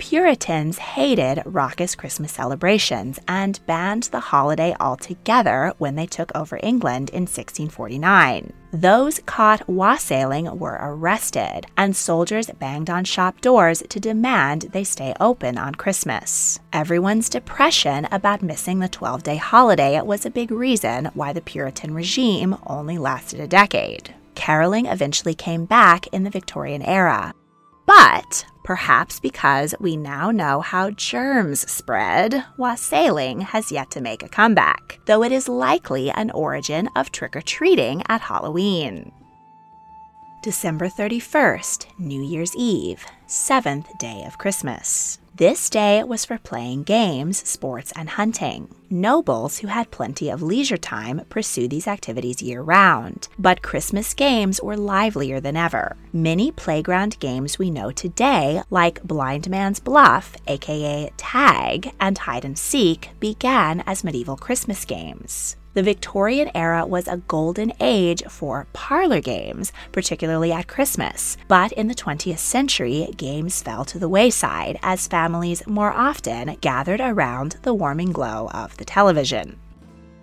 Puritans 0.00 0.78
hated 0.78 1.42
raucous 1.44 1.94
Christmas 1.94 2.32
celebrations 2.32 3.20
and 3.28 3.60
banned 3.66 4.04
the 4.04 4.18
holiday 4.18 4.74
altogether 4.80 5.74
when 5.76 5.94
they 5.94 6.06
took 6.06 6.34
over 6.34 6.58
England 6.62 7.10
in 7.10 7.24
1649. 7.24 8.50
Those 8.72 9.20
caught 9.26 9.68
wassailing 9.68 10.58
were 10.58 10.78
arrested, 10.80 11.66
and 11.76 11.94
soldiers 11.94 12.50
banged 12.58 12.88
on 12.88 13.04
shop 13.04 13.42
doors 13.42 13.82
to 13.90 14.00
demand 14.00 14.70
they 14.72 14.84
stay 14.84 15.12
open 15.20 15.58
on 15.58 15.74
Christmas. 15.74 16.60
Everyone's 16.72 17.28
depression 17.28 18.08
about 18.10 18.40
missing 18.40 18.78
the 18.78 18.88
12 18.88 19.22
day 19.22 19.36
holiday 19.36 20.00
was 20.00 20.24
a 20.24 20.30
big 20.30 20.50
reason 20.50 21.10
why 21.12 21.34
the 21.34 21.42
Puritan 21.42 21.92
regime 21.92 22.56
only 22.66 22.96
lasted 22.96 23.38
a 23.38 23.46
decade. 23.46 24.14
Caroling 24.34 24.86
eventually 24.86 25.34
came 25.34 25.66
back 25.66 26.06
in 26.06 26.24
the 26.24 26.30
Victorian 26.30 26.80
era, 26.80 27.34
but 27.90 28.46
perhaps 28.62 29.18
because 29.18 29.74
we 29.80 29.96
now 29.96 30.30
know 30.30 30.60
how 30.60 30.90
germs 30.90 31.68
spread, 31.68 32.44
wassailing 32.56 33.40
has 33.40 33.72
yet 33.72 33.90
to 33.90 34.00
make 34.00 34.22
a 34.22 34.28
comeback, 34.28 35.00
though 35.06 35.24
it 35.24 35.32
is 35.32 35.48
likely 35.48 36.08
an 36.08 36.30
origin 36.30 36.88
of 36.94 37.10
trick 37.10 37.34
or 37.34 37.40
treating 37.40 38.00
at 38.08 38.20
Halloween. 38.20 39.10
December 40.42 40.88
31st, 40.88 41.98
New 41.98 42.22
Year's 42.22 42.56
Eve, 42.56 43.04
seventh 43.26 43.98
day 43.98 44.24
of 44.26 44.38
Christmas. 44.38 45.18
This 45.36 45.68
day 45.68 46.02
was 46.02 46.24
for 46.24 46.38
playing 46.38 46.84
games, 46.84 47.46
sports, 47.46 47.92
and 47.94 48.08
hunting. 48.08 48.74
Nobles 48.88 49.58
who 49.58 49.66
had 49.66 49.90
plenty 49.90 50.30
of 50.30 50.40
leisure 50.40 50.78
time 50.78 51.20
pursued 51.28 51.68
these 51.68 51.86
activities 51.86 52.40
year 52.40 52.62
round, 52.62 53.28
but 53.38 53.60
Christmas 53.60 54.14
games 54.14 54.62
were 54.62 54.78
livelier 54.78 55.40
than 55.40 55.58
ever. 55.58 55.94
Many 56.10 56.50
playground 56.50 57.18
games 57.20 57.58
we 57.58 57.70
know 57.70 57.90
today, 57.90 58.62
like 58.70 59.02
Blind 59.02 59.50
Man's 59.50 59.78
Bluff, 59.78 60.36
aka 60.46 61.12
Tag, 61.18 61.92
and 62.00 62.16
Hide 62.16 62.46
and 62.46 62.58
Seek, 62.58 63.10
began 63.20 63.82
as 63.86 64.04
medieval 64.04 64.38
Christmas 64.38 64.86
games. 64.86 65.56
The 65.72 65.84
Victorian 65.84 66.50
era 66.52 66.84
was 66.84 67.06
a 67.06 67.18
golden 67.28 67.72
age 67.78 68.24
for 68.28 68.66
parlor 68.72 69.20
games, 69.20 69.72
particularly 69.92 70.50
at 70.50 70.66
Christmas. 70.66 71.36
But 71.46 71.70
in 71.72 71.86
the 71.86 71.94
20th 71.94 72.38
century, 72.38 73.08
games 73.16 73.62
fell 73.62 73.84
to 73.84 73.98
the 74.00 74.08
wayside 74.08 74.80
as 74.82 75.06
families 75.06 75.64
more 75.68 75.92
often 75.92 76.56
gathered 76.60 77.00
around 77.00 77.58
the 77.62 77.72
warming 77.72 78.10
glow 78.10 78.48
of 78.52 78.76
the 78.78 78.84
television. 78.84 79.60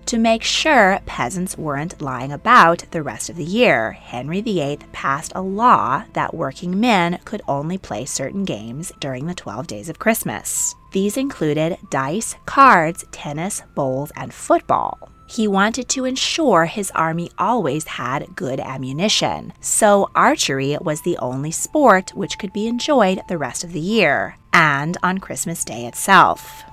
To 0.07 0.17
make 0.17 0.43
sure 0.43 0.99
peasants 1.05 1.57
weren't 1.57 2.01
lying 2.01 2.33
about 2.33 2.83
the 2.91 3.03
rest 3.03 3.29
of 3.29 3.38
the 3.38 3.43
year, 3.45 3.91
Henry 3.91 4.41
VIII 4.41 4.79
passed 4.91 5.31
a 5.33 5.41
law 5.41 6.03
that 6.12 6.33
working 6.33 6.77
men 6.77 7.19
could 7.23 7.41
only 7.47 7.77
play 7.77 8.03
certain 8.03 8.43
games 8.43 8.91
during 8.99 9.27
the 9.27 9.33
12 9.33 9.65
days 9.67 9.88
of 9.88 9.99
Christmas. 9.99 10.75
These 10.91 11.15
included 11.15 11.77
dice, 11.89 12.36
cards, 12.45 13.05
tennis, 13.12 13.63
bowls, 13.75 14.12
and 14.17 14.33
football. 14.33 15.10
He 15.29 15.47
wanted 15.47 15.89
to 15.89 16.05
ensure 16.05 16.65
his 16.65 16.89
army 16.91 17.29
always 17.37 17.85
had 17.85 18.35
good 18.35 18.61
ammunition, 18.61 19.51
so 19.59 20.09
archery 20.15 20.77
was 20.79 21.01
the 21.01 21.17
only 21.17 21.51
sport 21.51 22.11
which 22.15 22.39
could 22.39 22.53
be 22.53 22.67
enjoyed 22.67 23.21
the 23.27 23.37
rest 23.37 23.63
of 23.63 23.73
the 23.73 23.79
year 23.79 24.37
and 24.53 24.97
on 25.03 25.17
Christmas 25.17 25.65
Day 25.65 25.85
itself. 25.85 26.63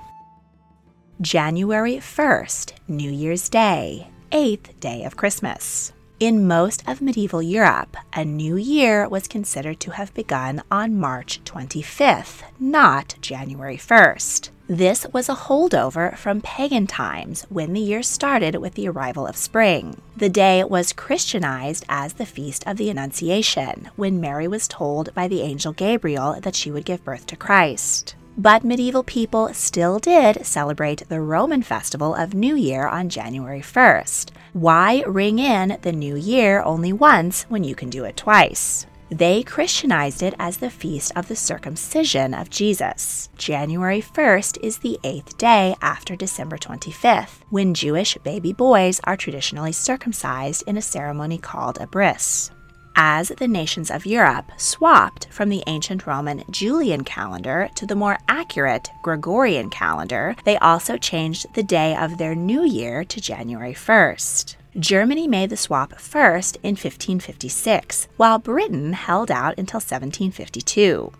January 1.19 1.97
1st, 1.97 2.73
New 2.87 3.11
Year's 3.11 3.49
Day, 3.49 4.07
8th 4.31 4.79
day 4.79 5.03
of 5.03 5.17
Christmas. 5.17 5.91
In 6.19 6.47
most 6.47 6.87
of 6.87 7.01
medieval 7.01 7.41
Europe, 7.41 7.97
a 8.13 8.23
new 8.23 8.55
year 8.55 9.07
was 9.09 9.27
considered 9.27 9.81
to 9.81 9.91
have 9.91 10.13
begun 10.13 10.63
on 10.71 10.97
March 10.97 11.43
25th, 11.43 12.43
not 12.57 13.15
January 13.19 13.77
1st. 13.77 14.49
This 14.67 15.05
was 15.13 15.29
a 15.29 15.35
holdover 15.35 16.17
from 16.17 16.41
pagan 16.41 16.87
times 16.87 17.45
when 17.49 17.73
the 17.73 17.79
year 17.79 18.01
started 18.01 18.55
with 18.55 18.73
the 18.73 18.89
arrival 18.89 19.27
of 19.27 19.37
spring. 19.37 20.01
The 20.17 20.27
day 20.27 20.63
was 20.63 20.91
Christianized 20.91 21.85
as 21.87 22.13
the 22.13 22.25
Feast 22.25 22.63
of 22.65 22.77
the 22.77 22.89
Annunciation, 22.89 23.91
when 23.95 24.19
Mary 24.19 24.47
was 24.47 24.67
told 24.67 25.13
by 25.13 25.27
the 25.27 25.41
angel 25.41 25.71
Gabriel 25.71 26.39
that 26.41 26.55
she 26.55 26.71
would 26.71 26.83
give 26.83 27.03
birth 27.03 27.27
to 27.27 27.35
Christ. 27.35 28.15
But 28.39 28.63
medieval 28.63 29.03
people 29.03 29.53
still 29.53 29.99
did 29.99 30.43
celebrate 30.43 31.07
the 31.09 31.21
Roman 31.21 31.61
festival 31.61 32.15
of 32.15 32.33
New 32.33 32.55
Year 32.55 32.87
on 32.87 33.07
January 33.07 33.61
1st. 33.61 34.31
Why 34.53 35.03
ring 35.05 35.37
in 35.37 35.77
the 35.83 35.91
new 35.91 36.15
year 36.15 36.63
only 36.63 36.91
once 36.91 37.43
when 37.49 37.63
you 37.63 37.75
can 37.75 37.91
do 37.91 38.03
it 38.03 38.17
twice? 38.17 38.87
They 39.09 39.43
Christianized 39.43 40.23
it 40.23 40.33
as 40.39 40.57
the 40.57 40.71
feast 40.71 41.11
of 41.15 41.27
the 41.27 41.35
circumcision 41.35 42.33
of 42.33 42.49
Jesus. 42.49 43.29
January 43.37 44.01
1st 44.01 44.57
is 44.63 44.79
the 44.79 44.97
eighth 45.03 45.37
day 45.37 45.75
after 45.79 46.15
December 46.15 46.57
25th, 46.57 47.41
when 47.51 47.75
Jewish 47.75 48.17
baby 48.23 48.51
boys 48.51 48.99
are 49.03 49.15
traditionally 49.15 49.73
circumcised 49.73 50.63
in 50.65 50.75
a 50.75 50.81
ceremony 50.81 51.37
called 51.37 51.77
a 51.79 51.85
bris. 51.85 52.49
As 52.95 53.27
the 53.27 53.47
nations 53.47 53.91
of 53.91 54.07
Europe 54.07 54.51
swapped 54.57 55.27
from 55.29 55.49
the 55.49 55.63
ancient 55.67 56.07
Roman 56.07 56.43
Julian 56.49 57.03
calendar 57.03 57.69
to 57.75 57.85
the 57.85 57.95
more 57.95 58.17
accurate 58.27 58.89
Gregorian 59.03 59.69
calendar, 59.69 60.35
they 60.45 60.57
also 60.57 60.97
changed 60.97 61.53
the 61.53 61.63
day 61.63 61.95
of 61.95 62.17
their 62.17 62.33
new 62.33 62.63
year 62.63 63.03
to 63.03 63.21
January 63.21 63.73
1st. 63.73 64.55
Germany 64.77 65.25
made 65.25 65.49
the 65.49 65.57
swap 65.57 65.99
first 65.99 66.57
in 66.57 66.71
1556, 66.71 68.09
while 68.17 68.39
Britain 68.39 68.91
held 68.91 69.31
out 69.31 69.57
until 69.57 69.77
1752. 69.77 71.13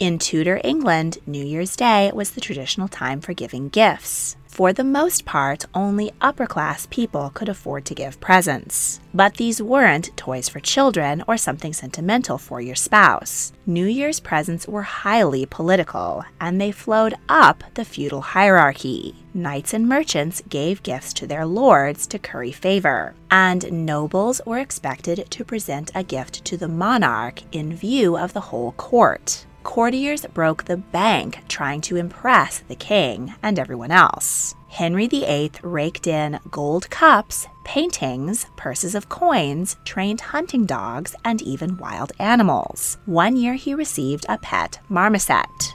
In 0.00 0.18
Tudor 0.18 0.60
England, 0.62 1.18
New 1.24 1.42
Year's 1.42 1.76
Day 1.76 2.10
was 2.14 2.32
the 2.32 2.42
traditional 2.42 2.88
time 2.88 3.22
for 3.22 3.32
giving 3.32 3.70
gifts. 3.70 4.36
For 4.54 4.72
the 4.72 4.84
most 4.84 5.24
part, 5.24 5.64
only 5.74 6.12
upper 6.20 6.46
class 6.46 6.86
people 6.88 7.32
could 7.34 7.48
afford 7.48 7.84
to 7.86 7.94
give 7.94 8.20
presents. 8.20 9.00
But 9.12 9.34
these 9.34 9.60
weren't 9.60 10.16
toys 10.16 10.48
for 10.48 10.60
children 10.60 11.24
or 11.26 11.36
something 11.36 11.72
sentimental 11.72 12.38
for 12.38 12.60
your 12.60 12.76
spouse. 12.76 13.52
New 13.66 13.84
Year's 13.84 14.20
presents 14.20 14.68
were 14.68 14.84
highly 14.84 15.44
political, 15.44 16.24
and 16.40 16.60
they 16.60 16.70
flowed 16.70 17.14
up 17.28 17.64
the 17.74 17.84
feudal 17.84 18.20
hierarchy. 18.20 19.16
Knights 19.34 19.74
and 19.74 19.88
merchants 19.88 20.40
gave 20.48 20.84
gifts 20.84 21.12
to 21.14 21.26
their 21.26 21.44
lords 21.44 22.06
to 22.06 22.20
curry 22.20 22.52
favor, 22.52 23.16
and 23.32 23.72
nobles 23.72 24.40
were 24.46 24.60
expected 24.60 25.26
to 25.30 25.44
present 25.44 25.90
a 25.96 26.04
gift 26.04 26.44
to 26.44 26.56
the 26.56 26.68
monarch 26.68 27.42
in 27.50 27.74
view 27.74 28.16
of 28.16 28.32
the 28.32 28.46
whole 28.52 28.70
court 28.70 29.46
courtiers 29.64 30.24
broke 30.32 30.64
the 30.64 30.76
bank 30.76 31.40
trying 31.48 31.80
to 31.80 31.96
impress 31.96 32.60
the 32.60 32.76
king 32.76 33.34
and 33.42 33.58
everyone 33.58 33.90
else. 33.90 34.54
Henry 34.68 35.08
VIII 35.08 35.52
raked 35.62 36.06
in 36.06 36.38
gold 36.50 36.88
cups, 36.90 37.46
paintings, 37.64 38.46
purses 38.56 38.94
of 38.94 39.08
coins, 39.08 39.76
trained 39.84 40.20
hunting 40.20 40.66
dogs, 40.66 41.16
and 41.24 41.40
even 41.42 41.78
wild 41.78 42.12
animals. 42.18 42.98
One 43.06 43.36
year 43.36 43.54
he 43.54 43.74
received 43.74 44.26
a 44.28 44.38
pet 44.38 44.78
marmoset. 44.88 45.74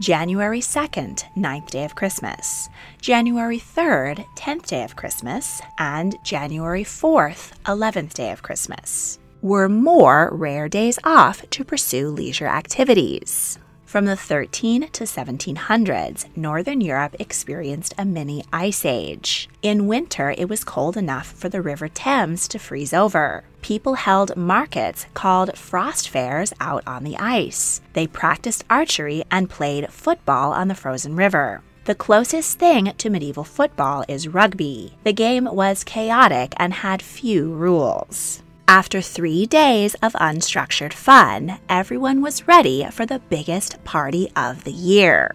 January 0.00 0.60
2nd, 0.60 1.24
ninth 1.36 1.70
day 1.70 1.84
of 1.84 1.94
Christmas, 1.94 2.68
January 3.00 3.58
3rd, 3.60 4.26
10th 4.36 4.66
day 4.66 4.82
of 4.82 4.96
Christmas, 4.96 5.62
and 5.78 6.16
January 6.24 6.82
4th, 6.82 7.52
11th 7.66 8.12
day 8.14 8.32
of 8.32 8.42
Christmas 8.42 9.20
were 9.42 9.68
more 9.68 10.30
rare 10.32 10.68
days 10.68 10.98
off 11.02 11.44
to 11.50 11.64
pursue 11.64 12.08
leisure 12.08 12.46
activities. 12.46 13.58
From 13.84 14.06
the 14.06 14.16
13 14.16 14.88
to 14.92 15.04
1700s, 15.04 16.34
Northern 16.34 16.80
Europe 16.80 17.14
experienced 17.18 17.92
a 17.98 18.06
mini 18.06 18.42
ice 18.50 18.86
age. 18.86 19.50
In 19.60 19.86
winter, 19.86 20.30
it 20.38 20.48
was 20.48 20.64
cold 20.64 20.96
enough 20.96 21.26
for 21.26 21.50
the 21.50 21.60
River 21.60 21.88
Thames 21.88 22.48
to 22.48 22.58
freeze 22.58 22.94
over. 22.94 23.44
People 23.60 23.94
held 23.94 24.34
markets 24.34 25.04
called 25.12 25.58
frost 25.58 26.08
fairs 26.08 26.54
out 26.58 26.82
on 26.86 27.04
the 27.04 27.18
ice. 27.18 27.82
They 27.92 28.06
practiced 28.06 28.64
archery 28.70 29.24
and 29.30 29.50
played 29.50 29.92
football 29.92 30.52
on 30.52 30.68
the 30.68 30.74
frozen 30.74 31.16
river. 31.16 31.60
The 31.84 31.94
closest 31.94 32.58
thing 32.58 32.94
to 32.96 33.10
medieval 33.10 33.44
football 33.44 34.04
is 34.06 34.28
rugby. 34.28 34.94
The 35.02 35.12
game 35.12 35.44
was 35.44 35.84
chaotic 35.84 36.54
and 36.56 36.72
had 36.72 37.02
few 37.02 37.52
rules. 37.52 38.42
After 38.72 39.02
three 39.02 39.44
days 39.44 39.92
of 39.96 40.14
unstructured 40.14 40.94
fun, 40.94 41.58
everyone 41.68 42.22
was 42.22 42.48
ready 42.48 42.86
for 42.90 43.04
the 43.04 43.18
biggest 43.18 43.84
party 43.84 44.32
of 44.34 44.64
the 44.64 44.72
year. 44.72 45.34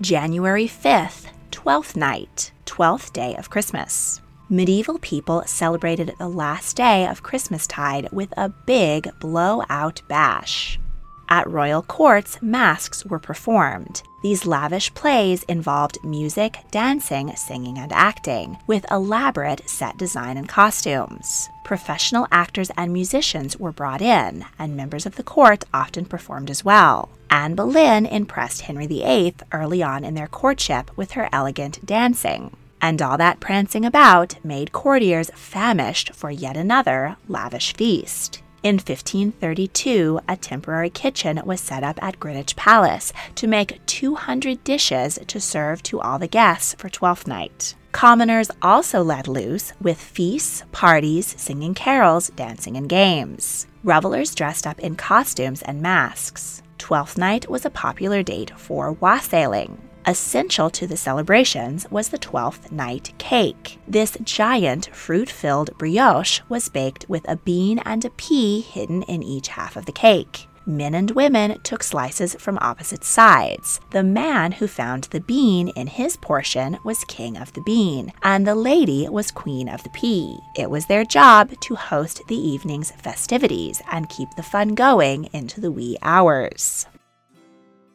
January 0.00 0.66
5th, 0.66 1.26
12th 1.50 1.94
night, 1.94 2.52
12th 2.64 3.12
day 3.12 3.36
of 3.36 3.50
Christmas. 3.50 4.22
Medieval 4.48 4.98
people 5.00 5.42
celebrated 5.44 6.14
the 6.18 6.26
last 6.26 6.74
day 6.74 7.06
of 7.06 7.22
Christmastide 7.22 8.10
with 8.12 8.32
a 8.38 8.48
big 8.48 9.10
blowout 9.20 10.00
bash. 10.08 10.80
At 11.28 11.50
royal 11.50 11.82
courts, 11.82 12.38
masques 12.40 13.04
were 13.04 13.18
performed. 13.18 14.02
These 14.22 14.46
lavish 14.46 14.94
plays 14.94 15.42
involved 15.44 15.98
music, 16.04 16.58
dancing, 16.70 17.34
singing, 17.34 17.78
and 17.78 17.92
acting, 17.92 18.58
with 18.66 18.90
elaborate 18.90 19.68
set 19.68 19.96
design 19.96 20.36
and 20.36 20.48
costumes. 20.48 21.48
Professional 21.64 22.28
actors 22.30 22.70
and 22.76 22.92
musicians 22.92 23.56
were 23.56 23.72
brought 23.72 24.00
in, 24.00 24.44
and 24.58 24.76
members 24.76 25.04
of 25.04 25.16
the 25.16 25.24
court 25.24 25.64
often 25.74 26.04
performed 26.04 26.48
as 26.48 26.64
well. 26.64 27.08
Anne 27.28 27.56
Boleyn 27.56 28.06
impressed 28.06 28.62
Henry 28.62 28.86
VIII 28.86 29.34
early 29.52 29.82
on 29.82 30.04
in 30.04 30.14
their 30.14 30.28
courtship 30.28 30.96
with 30.96 31.12
her 31.12 31.28
elegant 31.32 31.84
dancing. 31.84 32.56
And 32.80 33.02
all 33.02 33.18
that 33.18 33.40
prancing 33.40 33.84
about 33.84 34.36
made 34.44 34.70
courtiers 34.70 35.30
famished 35.34 36.14
for 36.14 36.30
yet 36.30 36.56
another 36.56 37.16
lavish 37.26 37.74
feast. 37.74 38.42
In 38.66 38.78
1532, 38.78 40.18
a 40.28 40.36
temporary 40.36 40.90
kitchen 40.90 41.40
was 41.44 41.60
set 41.60 41.84
up 41.84 42.02
at 42.02 42.18
Greenwich 42.18 42.56
Palace 42.56 43.12
to 43.36 43.46
make 43.46 43.78
200 43.86 44.64
dishes 44.64 45.20
to 45.28 45.40
serve 45.40 45.84
to 45.84 46.00
all 46.00 46.18
the 46.18 46.26
guests 46.26 46.74
for 46.76 46.88
Twelfth 46.88 47.28
Night. 47.28 47.76
Commoners 47.92 48.50
also 48.60 49.04
let 49.04 49.28
loose 49.28 49.72
with 49.80 50.00
feasts, 50.00 50.64
parties, 50.72 51.40
singing 51.40 51.74
carols, 51.74 52.32
dancing, 52.34 52.76
and 52.76 52.88
games. 52.88 53.68
Revelers 53.84 54.34
dressed 54.34 54.66
up 54.66 54.80
in 54.80 54.96
costumes 54.96 55.62
and 55.62 55.80
masks. 55.80 56.60
Twelfth 56.76 57.16
Night 57.16 57.48
was 57.48 57.64
a 57.64 57.70
popular 57.70 58.24
date 58.24 58.50
for 58.58 58.94
wassailing. 58.94 59.80
Essential 60.08 60.70
to 60.70 60.86
the 60.86 60.96
celebrations 60.96 61.84
was 61.90 62.10
the 62.10 62.18
Twelfth 62.18 62.70
Night 62.70 63.12
cake. 63.18 63.80
This 63.88 64.16
giant 64.22 64.86
fruit 64.94 65.28
filled 65.28 65.76
brioche 65.78 66.42
was 66.48 66.68
baked 66.68 67.08
with 67.08 67.28
a 67.28 67.34
bean 67.34 67.80
and 67.80 68.04
a 68.04 68.10
pea 68.10 68.60
hidden 68.60 69.02
in 69.02 69.24
each 69.24 69.48
half 69.48 69.76
of 69.76 69.84
the 69.84 69.90
cake. 69.90 70.46
Men 70.64 70.94
and 70.94 71.10
women 71.10 71.60
took 71.62 71.82
slices 71.82 72.36
from 72.36 72.56
opposite 72.60 73.02
sides. 73.02 73.80
The 73.90 74.04
man 74.04 74.52
who 74.52 74.68
found 74.68 75.04
the 75.04 75.20
bean 75.20 75.68
in 75.70 75.88
his 75.88 76.16
portion 76.16 76.78
was 76.84 77.02
king 77.08 77.36
of 77.36 77.52
the 77.54 77.62
bean, 77.62 78.12
and 78.22 78.46
the 78.46 78.54
lady 78.54 79.08
was 79.08 79.32
queen 79.32 79.68
of 79.68 79.82
the 79.82 79.90
pea. 79.90 80.38
It 80.56 80.70
was 80.70 80.86
their 80.86 81.04
job 81.04 81.50
to 81.62 81.74
host 81.74 82.22
the 82.28 82.36
evening's 82.36 82.92
festivities 82.92 83.82
and 83.90 84.08
keep 84.08 84.28
the 84.36 84.44
fun 84.44 84.76
going 84.76 85.28
into 85.32 85.60
the 85.60 85.72
wee 85.72 85.98
hours. 86.00 86.86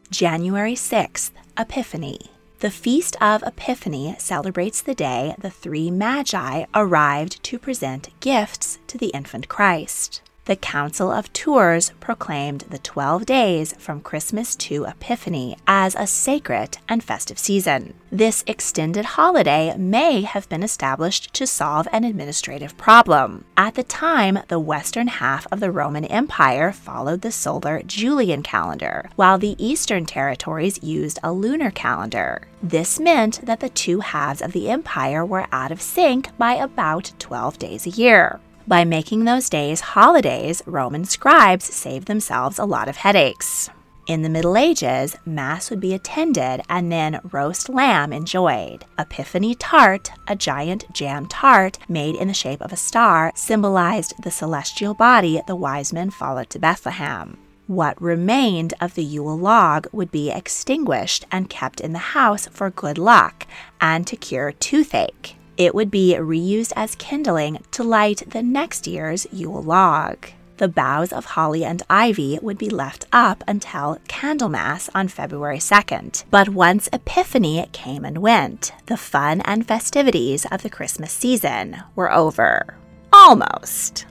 January 0.10 0.76
6th, 0.76 1.32
Epiphany. 1.58 2.20
The 2.60 2.72
Feast 2.72 3.16
of 3.22 3.44
Epiphany 3.44 4.16
celebrates 4.20 4.82
the 4.82 4.96
day 4.96 5.36
the 5.38 5.50
three 5.50 5.92
Magi 5.92 6.66
arrived 6.74 7.44
to 7.44 7.60
present 7.60 8.10
gifts 8.20 8.80
to 8.88 8.98
the 8.98 9.08
infant 9.08 9.48
Christ 9.48 10.22
the 10.46 10.56
Council 10.56 11.12
of 11.12 11.32
Tours 11.34 11.92
proclaimed 12.00 12.62
the 12.62 12.80
12 12.80 13.26
days 13.26 13.74
from 13.78 14.02
Christmas 14.02 14.56
to 14.56 14.86
Epiphany 14.86 15.56
as 15.68 15.96
a 15.96 16.08
sacred 16.08 16.80
and 16.90 17.04
festive 17.04 17.38
season. 17.38 17.94
This 18.12 18.44
extended 18.48 19.06
holiday 19.06 19.76
may 19.78 20.22
have 20.22 20.50
been 20.50 20.64
established 20.64 21.34
to 21.36 21.46
solve 21.46 21.88
an 21.92 22.04
administrative 22.04 22.76
problem. 22.76 23.46
At 23.56 23.76
the 23.76 23.84
time, 23.84 24.40
the 24.48 24.60
western 24.60 25.08
half 25.08 25.46
of 25.52 25.60
the 25.60 25.72
Roman 25.72 26.06
Empire 26.06 26.72
followed 26.72 27.22
the 27.22 27.32
solar 27.32 27.84
Julian 27.84 28.42
calendar, 28.42 29.10
while 29.16 29.38
the 29.38 29.56
eastern 29.64 30.06
territories 30.06 30.82
used 30.82 31.20
a 31.24 31.32
lunar 31.32 31.72
calendar. 31.72 32.48
This 32.64 33.00
meant 33.00 33.46
that 33.46 33.60
the 33.60 33.70
two 33.70 34.00
halves 34.00 34.42
of 34.42 34.54
the 34.54 34.70
empire 34.70 35.24
were 35.24 35.48
out 35.52 35.72
of 35.72 35.82
sync 35.82 36.36
by 36.38 36.56
about 36.56 37.14
12 37.20 37.60
days 37.60 37.86
a 37.86 37.92
year. 37.92 38.40
By 38.72 38.86
making 38.86 39.26
those 39.26 39.50
days 39.50 39.82
holidays, 39.82 40.64
Roman 40.66 41.04
scribes 41.04 41.66
saved 41.66 42.08
themselves 42.08 42.58
a 42.58 42.64
lot 42.64 42.88
of 42.88 42.96
headaches. 42.96 43.70
In 44.08 44.22
the 44.22 44.30
Middle 44.30 44.56
Ages, 44.56 45.18
Mass 45.26 45.70
would 45.70 45.82
be 45.82 45.94
attended 45.94 46.62
and 46.70 46.90
then 46.90 47.20
roast 47.34 47.68
lamb 47.68 48.14
enjoyed. 48.14 48.86
Epiphany 48.98 49.56
tart, 49.56 50.12
a 50.26 50.38
giant 50.38 50.86
jam 50.94 51.26
tart 51.26 51.80
made 51.90 52.16
in 52.16 52.30
the 52.30 52.34
shape 52.34 52.62
of 52.62 52.72
a 52.72 52.78
star, 52.78 53.34
symbolized 53.36 54.14
the 54.24 54.32
celestial 54.32 54.94
body 54.94 55.42
the 55.48 55.56
wise 55.58 55.92
men 55.92 56.10
followed 56.10 56.50
to 56.52 56.58
Bethlehem. 56.58 57.38
What 57.68 58.02
remained 58.02 58.74
of 58.80 58.96
the 58.96 59.04
Yule 59.04 59.38
log 59.38 59.88
would 59.92 60.14
be 60.14 60.32
extinguished 60.32 61.26
and 61.30 61.50
kept 61.50 61.82
in 61.82 61.92
the 61.92 62.00
house 62.16 62.48
for 62.48 62.70
good 62.70 62.98
luck 62.98 63.46
and 63.82 64.08
to 64.08 64.16
cure 64.16 64.54
toothache. 64.54 65.36
It 65.62 65.76
would 65.76 65.92
be 65.92 66.16
reused 66.16 66.74
as 66.76 66.96
kindling 66.96 67.64
to 67.70 67.84
light 67.84 68.24
the 68.26 68.42
next 68.42 68.88
year's 68.88 69.28
Yule 69.32 69.62
log. 69.62 70.26
The 70.58 70.68
boughs 70.68 71.14
of 71.14 71.26
holly 71.26 71.64
and 71.64 71.84
ivy 71.88 72.40
would 72.42 72.58
be 72.58 72.72
left 72.72 73.06
up 73.14 73.44
until 73.48 74.00
Candlemas 74.08 74.90
on 74.96 75.08
February 75.08 75.60
2nd. 75.60 76.24
But 76.32 76.50
once 76.50 76.90
Epiphany 76.92 77.64
came 77.74 78.04
and 78.04 78.18
went, 78.18 78.72
the 78.88 78.98
fun 78.98 79.42
and 79.42 79.68
festivities 79.68 80.48
of 80.50 80.64
the 80.64 80.70
Christmas 80.72 81.12
season 81.14 81.84
were 81.96 82.12
over. 82.12 82.74
Almost. 83.14 84.08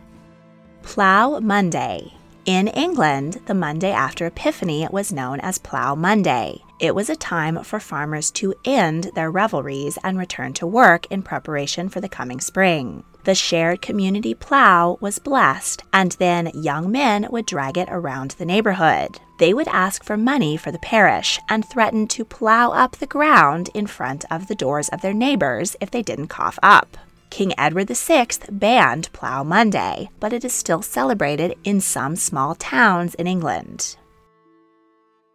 Plough 0.83 1.41
Monday. 1.41 2.15
In 2.47 2.69
England, 2.69 3.41
the 3.47 3.55
Monday 3.55 3.91
after 3.91 4.25
Epiphany 4.27 4.87
was 4.93 5.13
known 5.13 5.41
as 5.41 5.59
Plough 5.59 5.97
Monday. 5.97 6.63
It 6.81 6.95
was 6.95 7.11
a 7.11 7.17
time 7.17 7.63
for 7.63 7.79
farmers 7.79 8.31
to 8.33 8.55
end 8.65 9.11
their 9.15 9.31
revelries 9.31 9.99
and 10.03 10.19
return 10.19 10.55
to 10.55 10.67
work 10.67 11.05
in 11.11 11.21
preparation 11.21 11.91
for 11.91 12.01
the 12.01 12.09
coming 12.09 12.41
spring. 12.41 13.05
The 13.25 13.35
shared 13.35 13.83
community 13.83 14.33
plow 14.33 14.97
was 14.99 15.19
blessed, 15.19 15.83
and 15.93 16.13
then 16.13 16.51
young 16.55 16.91
men 16.91 17.29
would 17.31 17.45
drag 17.45 17.77
it 17.77 17.91
around 17.91 18.31
the 18.31 18.47
neighborhood. 18.47 19.21
They 19.39 19.53
would 19.53 19.69
ask 19.69 20.03
for 20.03 20.17
money 20.17 20.57
for 20.57 20.73
the 20.73 20.79
parish 20.79 21.39
and 21.51 21.69
threaten 21.69 22.09
to 22.09 22.25
plow 22.25 22.71
up 22.71 22.97
the 22.97 23.07
ground 23.07 23.69
in 23.75 23.87
front 23.87 24.25
of 24.31 24.49
the 24.49 24.55
doors 24.55 24.89
of 24.89 25.03
their 25.03 25.13
neighbors 25.13 25.77
if 25.83 25.91
they 25.91 26.01
didn't 26.03 26.29
cough 26.29 26.59
up. 26.63 26.97
King 27.29 27.53
Edward 27.59 27.89
VI 27.89 28.27
banned 28.51 29.13
Plough 29.13 29.45
Monday, 29.45 30.09
but 30.19 30.33
it 30.33 30.47
is 30.47 30.55
still 30.55 30.81
celebrated 30.81 31.59
in 31.63 31.83
some 31.83 32.17
small 32.17 32.55
towns 32.55 33.15
in 33.17 33.27
England. 33.27 33.97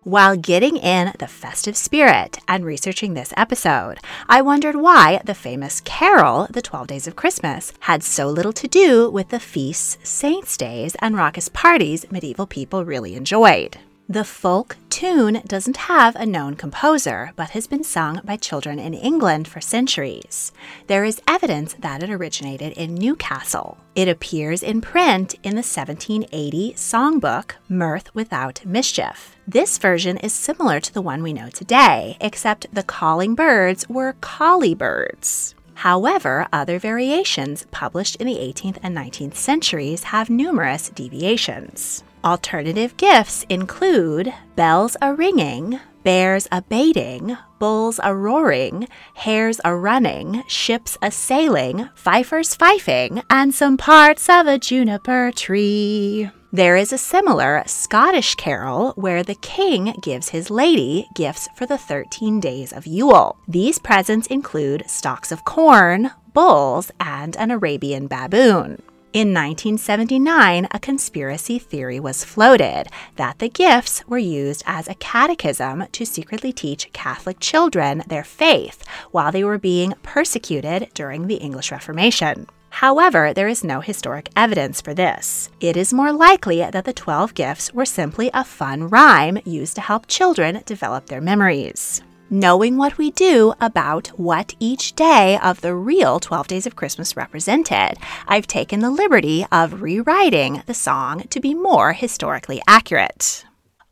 While 0.06 0.38
getting 0.38 0.78
in 0.78 1.14
the 1.18 1.26
festive 1.28 1.76
spirit 1.76 2.38
and 2.48 2.64
researching 2.64 3.16
this 3.16 3.34
episode, 3.36 3.98
I 4.30 4.40
wondered 4.40 4.76
why 4.76 5.20
the 5.26 5.34
famous 5.34 5.82
carol, 5.82 6.46
The 6.52 6.62
Twelve 6.62 6.86
Days 6.86 7.08
of 7.08 7.16
Christmas, 7.16 7.74
had 7.80 8.04
so 8.04 8.30
little 8.30 8.54
to 8.54 8.68
do 8.68 9.10
with 9.10 9.30
the 9.30 9.40
feasts, 9.40 9.98
saints' 10.04 10.58
days, 10.58 10.96
and 11.00 11.18
raucous 11.18 11.50
parties 11.50 12.06
medieval 12.12 12.46
people 12.46 12.86
really 12.86 13.16
enjoyed. 13.16 13.80
The 14.08 14.24
folk 14.24 14.78
tune 14.92 15.42
doesn't 15.48 15.78
have 15.78 16.16
a 16.16 16.28
known 16.28 16.54
composer, 16.54 17.32
but 17.36 17.50
has 17.50 17.66
been 17.66 17.84
sung 17.84 18.22
by 18.24 18.38
children 18.38 18.78
in 18.78 18.94
England 18.94 19.48
for 19.48 19.60
centuries. 19.60 20.52
There 20.86 21.04
is 21.04 21.24
evidence 21.28 21.74
that 21.80 22.04
it 22.04 22.12
originated 22.12 22.74
in 22.74 22.94
Newcastle. 22.94 23.80
It 23.96 24.08
appears 24.08 24.62
in 24.62 24.82
print 24.82 25.34
in 25.42 25.56
the 25.56 25.66
1780 25.66 26.74
songbook 26.74 27.54
Mirth 27.68 28.14
Without 28.14 28.64
Mischief. 28.64 29.36
This 29.48 29.80
version 29.80 30.18
is 30.18 30.34
similar 30.34 30.80
to 30.80 30.94
the 30.94 31.02
one 31.02 31.24
we 31.24 31.34
know 31.34 31.50
today, 31.50 32.16
except 32.22 32.76
the 32.76 32.84
calling 32.84 33.34
birds 33.34 33.90
were 33.90 34.18
colly 34.22 34.76
birds. 34.76 35.56
However, 35.74 36.48
other 36.54 36.78
variations 36.78 37.66
published 37.72 38.18
in 38.18 38.28
the 38.28 38.36
18th 38.36 38.78
and 38.84 38.96
19th 38.96 39.36
centuries 39.36 40.04
have 40.04 40.30
numerous 40.30 40.90
deviations. 40.90 42.04
Alternative 42.26 42.98
gifts 42.98 43.46
include 43.50 44.34
bells 44.56 44.98
a 45.00 45.14
ringing, 45.14 45.80
bears 46.02 46.48
a 46.52 46.60
baiting, 46.64 47.38
bulls 47.60 48.00
a 48.04 48.16
roaring, 48.16 48.88
hares 49.14 49.62
a 49.64 49.76
running, 49.76 50.42
ships 50.48 50.98
a 51.04 51.12
sailing, 51.12 51.88
fifers 51.94 52.58
fifing, 52.58 53.22
and 53.30 53.54
some 53.54 53.78
parts 53.78 54.28
of 54.28 54.48
a 54.48 54.58
juniper 54.58 55.32
tree. 55.36 56.32
There 56.52 56.76
is 56.76 56.92
a 56.92 56.98
similar 56.98 57.62
Scottish 57.68 58.34
carol 58.34 58.94
where 58.96 59.22
the 59.22 59.36
king 59.36 59.94
gives 60.02 60.30
his 60.30 60.50
lady 60.50 61.08
gifts 61.14 61.48
for 61.56 61.68
the 61.68 61.78
13 61.78 62.40
days 62.40 62.74
of 62.74 62.88
Yule. 62.88 63.38
These 63.48 63.78
presents 63.78 64.26
include 64.28 64.90
stalks 64.90 65.32
of 65.32 65.46
corn, 65.46 66.10
bulls, 66.34 66.90
and 67.00 67.38
an 67.38 67.52
Arabian 67.52 68.08
baboon. 68.08 68.82
In 69.16 69.30
1979, 69.30 70.68
a 70.72 70.80
conspiracy 70.80 71.58
theory 71.58 72.02
was 72.02 72.26
floated 72.26 72.88
that 73.16 73.40
the 73.40 73.48
gifts 73.48 74.06
were 74.10 74.18
used 74.18 74.62
as 74.66 74.90
a 74.90 74.96
catechism 74.96 75.86
to 75.94 76.06
secretly 76.06 76.52
teach 76.52 76.92
Catholic 76.92 77.40
children 77.40 78.04
their 78.08 78.26
faith 78.26 78.84
while 79.12 79.32
they 79.32 79.46
were 79.46 79.58
being 79.58 79.94
persecuted 80.04 80.90
during 80.94 81.28
the 81.28 81.36
English 81.36 81.72
Reformation. 81.72 82.48
However, 82.72 83.32
there 83.34 83.48
is 83.48 83.64
no 83.64 83.80
historic 83.80 84.28
evidence 84.36 84.82
for 84.82 84.94
this. 84.94 85.50
It 85.62 85.78
is 85.78 85.94
more 85.94 86.12
likely 86.12 86.58
that 86.58 86.84
the 86.84 86.92
12 86.92 87.34
gifts 87.36 87.74
were 87.74 87.86
simply 87.86 88.30
a 88.34 88.44
fun 88.44 88.90
rhyme 88.90 89.38
used 89.46 89.76
to 89.76 89.82
help 89.82 90.08
children 90.08 90.62
develop 90.66 91.06
their 91.06 91.22
memories 91.22 92.02
knowing 92.30 92.78
what 92.78 92.98
we 92.98 93.12
do 93.12 93.54
about 93.62 94.08
what 94.20 94.56
each 94.60 94.94
day 94.94 95.38
of 95.38 95.62
the 95.62 95.76
real 95.76 96.20
12 96.20 96.48
Days 96.48 96.66
of 96.66 96.76
Christmas 96.76 97.16
represented, 97.16 97.98
I've 98.28 98.48
taken 98.48 98.80
the 98.80 98.90
liberty 98.90 99.46
of 99.52 99.82
rewriting 99.82 100.64
the 100.66 100.74
song 100.74 101.24
to 101.30 101.40
be 101.40 101.54
more 101.54 101.94
historically 101.94 102.62
accurate. 102.68 103.45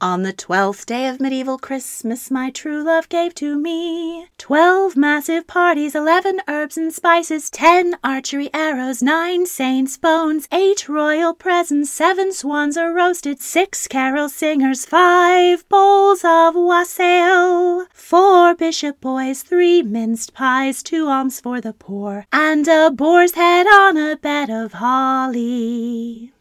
On 0.03 0.23
the 0.23 0.33
twelfth 0.33 0.85
day 0.85 1.07
of 1.07 1.21
medieval 1.21 1.57
Christmas, 1.57 2.29
my 2.29 2.49
true 2.49 2.83
love 2.83 3.07
gave 3.07 3.33
to 3.35 3.57
me 3.57 4.27
twelve 4.37 4.97
massive 4.97 5.47
parties, 5.47 5.95
eleven 5.95 6.41
herbs 6.45 6.75
and 6.75 6.93
spices, 6.93 7.49
ten 7.49 7.95
archery 8.03 8.49
arrows, 8.53 9.01
nine 9.01 9.45
saints' 9.45 9.95
bones, 9.95 10.45
eight 10.51 10.89
royal 10.89 11.33
presents, 11.33 11.89
seven 11.89 12.33
swans 12.33 12.75
are 12.75 12.93
roasted, 12.93 13.39
six 13.39 13.87
carol 13.87 14.27
singers, 14.27 14.83
five 14.83 15.63
bowls 15.69 16.25
of 16.25 16.53
wassail, 16.53 17.85
four 17.93 18.53
bishop 18.55 18.99
boys, 18.99 19.41
three 19.41 19.81
minced 19.81 20.33
pies, 20.33 20.83
two 20.83 21.07
alms 21.07 21.39
for 21.39 21.61
the 21.61 21.71
poor, 21.71 22.25
and 22.33 22.67
a 22.67 22.91
boar's 22.91 23.35
head 23.35 23.67
on 23.67 23.95
a 23.95 24.17
bed 24.17 24.49
of 24.49 24.73
holly. 24.73 26.32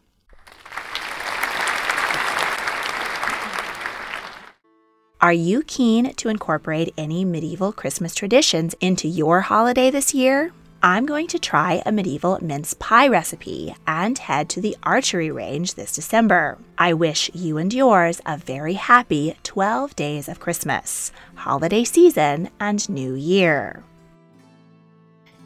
Are 5.23 5.31
you 5.31 5.63
keen 5.63 6.13
to 6.15 6.27
incorporate 6.27 6.93
any 6.97 7.23
medieval 7.23 7.71
Christmas 7.71 8.13
traditions 8.13 8.75
into 8.81 9.07
your 9.07 9.39
holiday 9.39 9.89
this 9.89 10.13
year? 10.13 10.51
I'm 10.81 11.05
going 11.05 11.27
to 11.27 11.39
try 11.39 11.81
a 11.85 11.93
medieval 11.93 12.39
mince 12.41 12.73
pie 12.73 13.07
recipe 13.07 13.73
and 13.87 14.17
head 14.17 14.49
to 14.49 14.59
the 14.59 14.75
archery 14.83 15.31
range 15.31 15.75
this 15.75 15.95
December. 15.95 16.57
I 16.77 16.93
wish 16.93 17.31
you 17.33 17.57
and 17.57 17.73
yours 17.73 18.19
a 18.25 18.35
very 18.35 18.73
happy 18.73 19.37
12 19.43 19.95
days 19.95 20.27
of 20.27 20.41
Christmas, 20.41 21.13
holiday 21.35 21.85
season, 21.85 22.49
and 22.59 22.89
New 22.89 23.13
Year. 23.13 23.85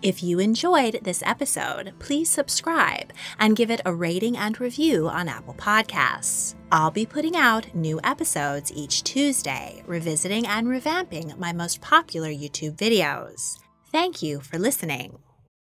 If 0.04 0.22
you 0.22 0.38
enjoyed 0.38 1.00
this 1.02 1.24
episode, 1.26 1.92
please 1.98 2.30
subscribe 2.30 3.12
and 3.40 3.56
give 3.56 3.72
it 3.72 3.82
a 3.84 3.94
rating 3.94 4.38
and 4.38 4.60
review 4.62 5.10
on 5.10 5.28
Apple 5.28 5.56
Podcasts. 5.56 6.54
I'll 6.72 6.92
be 6.92 7.06
putting 7.06 7.36
out 7.36 7.74
new 7.74 8.00
episodes 8.04 8.72
each 8.76 9.04
Tuesday, 9.04 9.82
revisiting 9.88 10.46
and 10.46 10.68
revamping 10.68 11.36
my 11.40 11.52
most 11.52 11.82
popular 11.82 12.30
YouTube 12.30 12.76
videos. 12.76 13.58
Thank 13.92 14.22
you 14.22 14.40
for 14.40 14.60
listening. 14.60 15.18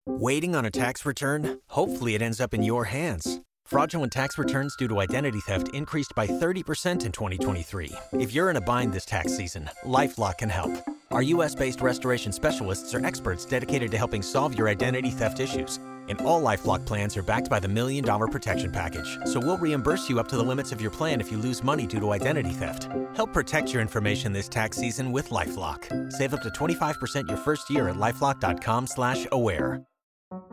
Waiting 0.06 0.56
on 0.56 0.64
a 0.64 0.70
tax 0.70 1.06
return? 1.06 1.60
Hopefully, 1.68 2.16
it 2.16 2.22
ends 2.22 2.40
up 2.40 2.54
in 2.54 2.62
your 2.64 2.86
hands. 2.86 3.40
Fraudulent 3.66 4.12
tax 4.12 4.36
returns 4.36 4.74
due 4.76 4.88
to 4.88 5.00
identity 5.00 5.40
theft 5.40 5.68
increased 5.72 6.12
by 6.16 6.26
30% 6.26 7.06
in 7.06 7.12
2023. 7.12 7.92
If 8.14 8.34
you're 8.34 8.50
in 8.50 8.56
a 8.56 8.60
bind 8.60 8.92
this 8.92 9.06
tax 9.06 9.36
season, 9.36 9.70
LifeLock 9.84 10.38
can 10.38 10.48
help. 10.50 10.72
Our 11.14 11.22
US 11.22 11.54
based 11.54 11.80
restoration 11.80 12.32
specialists 12.32 12.92
are 12.92 13.06
experts 13.06 13.44
dedicated 13.44 13.92
to 13.92 13.96
helping 13.96 14.20
solve 14.20 14.58
your 14.58 14.68
identity 14.68 15.10
theft 15.10 15.38
issues. 15.38 15.78
And 16.08 16.20
all 16.22 16.42
Lifelock 16.42 16.84
plans 16.84 17.16
are 17.16 17.22
backed 17.22 17.48
by 17.48 17.60
the 17.60 17.68
Million 17.68 18.04
Dollar 18.04 18.26
Protection 18.26 18.72
Package. 18.72 19.16
So 19.26 19.38
we'll 19.38 19.56
reimburse 19.58 20.10
you 20.10 20.18
up 20.18 20.26
to 20.30 20.36
the 20.36 20.42
limits 20.42 20.72
of 20.72 20.80
your 20.80 20.90
plan 20.90 21.20
if 21.20 21.30
you 21.30 21.38
lose 21.38 21.62
money 21.62 21.86
due 21.86 22.00
to 22.00 22.10
identity 22.10 22.50
theft. 22.50 22.88
Help 23.14 23.32
protect 23.32 23.72
your 23.72 23.80
information 23.80 24.32
this 24.32 24.48
tax 24.48 24.76
season 24.76 25.12
with 25.12 25.30
LifeLock. 25.30 26.12
Save 26.12 26.34
up 26.34 26.42
to 26.42 26.48
25% 26.48 27.28
your 27.28 27.38
first 27.38 27.70
year 27.70 27.88
at 27.88 27.94
LifeLock.com 27.94 28.88
slash 28.88 29.24
aware. 29.30 29.84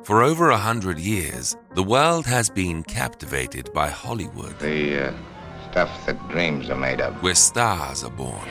For 0.04 0.22
over 0.22 0.52
a 0.52 0.58
hundred 0.58 1.00
years, 1.00 1.56
the 1.74 1.84
world 1.84 2.28
has 2.28 2.52
been 2.52 2.84
captivated 2.84 3.74
by 3.74 3.90
Hollywood. 3.90 4.60
The 4.60 5.08
uh, 5.08 5.14
stuff 5.72 6.06
that 6.06 6.30
dreams 6.30 6.70
are 6.70 6.78
made 6.78 7.02
of. 7.02 7.20
Where 7.24 7.34
stars 7.34 8.04
are 8.04 8.12
born. 8.12 8.48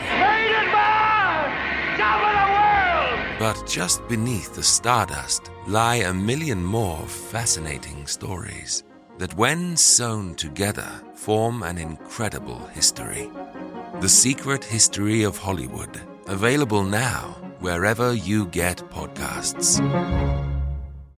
But 3.38 3.66
just 3.66 4.06
beneath 4.08 4.54
the 4.54 4.62
stardust 4.62 5.50
lie 5.66 5.96
a 5.96 6.12
million 6.12 6.62
more 6.62 6.98
fascinating 7.06 8.06
stories 8.06 8.84
that, 9.18 9.34
when 9.34 9.76
sewn 9.76 10.34
together, 10.34 10.90
form 11.14 11.62
an 11.62 11.78
incredible 11.78 12.66
history. 12.68 13.30
The 14.00 14.08
Secret 14.08 14.64
History 14.64 15.22
of 15.24 15.36
Hollywood, 15.38 16.00
available 16.26 16.84
now 16.84 17.36
wherever 17.60 18.14
you 18.14 18.46
get 18.46 18.78
podcasts. 18.90 19.80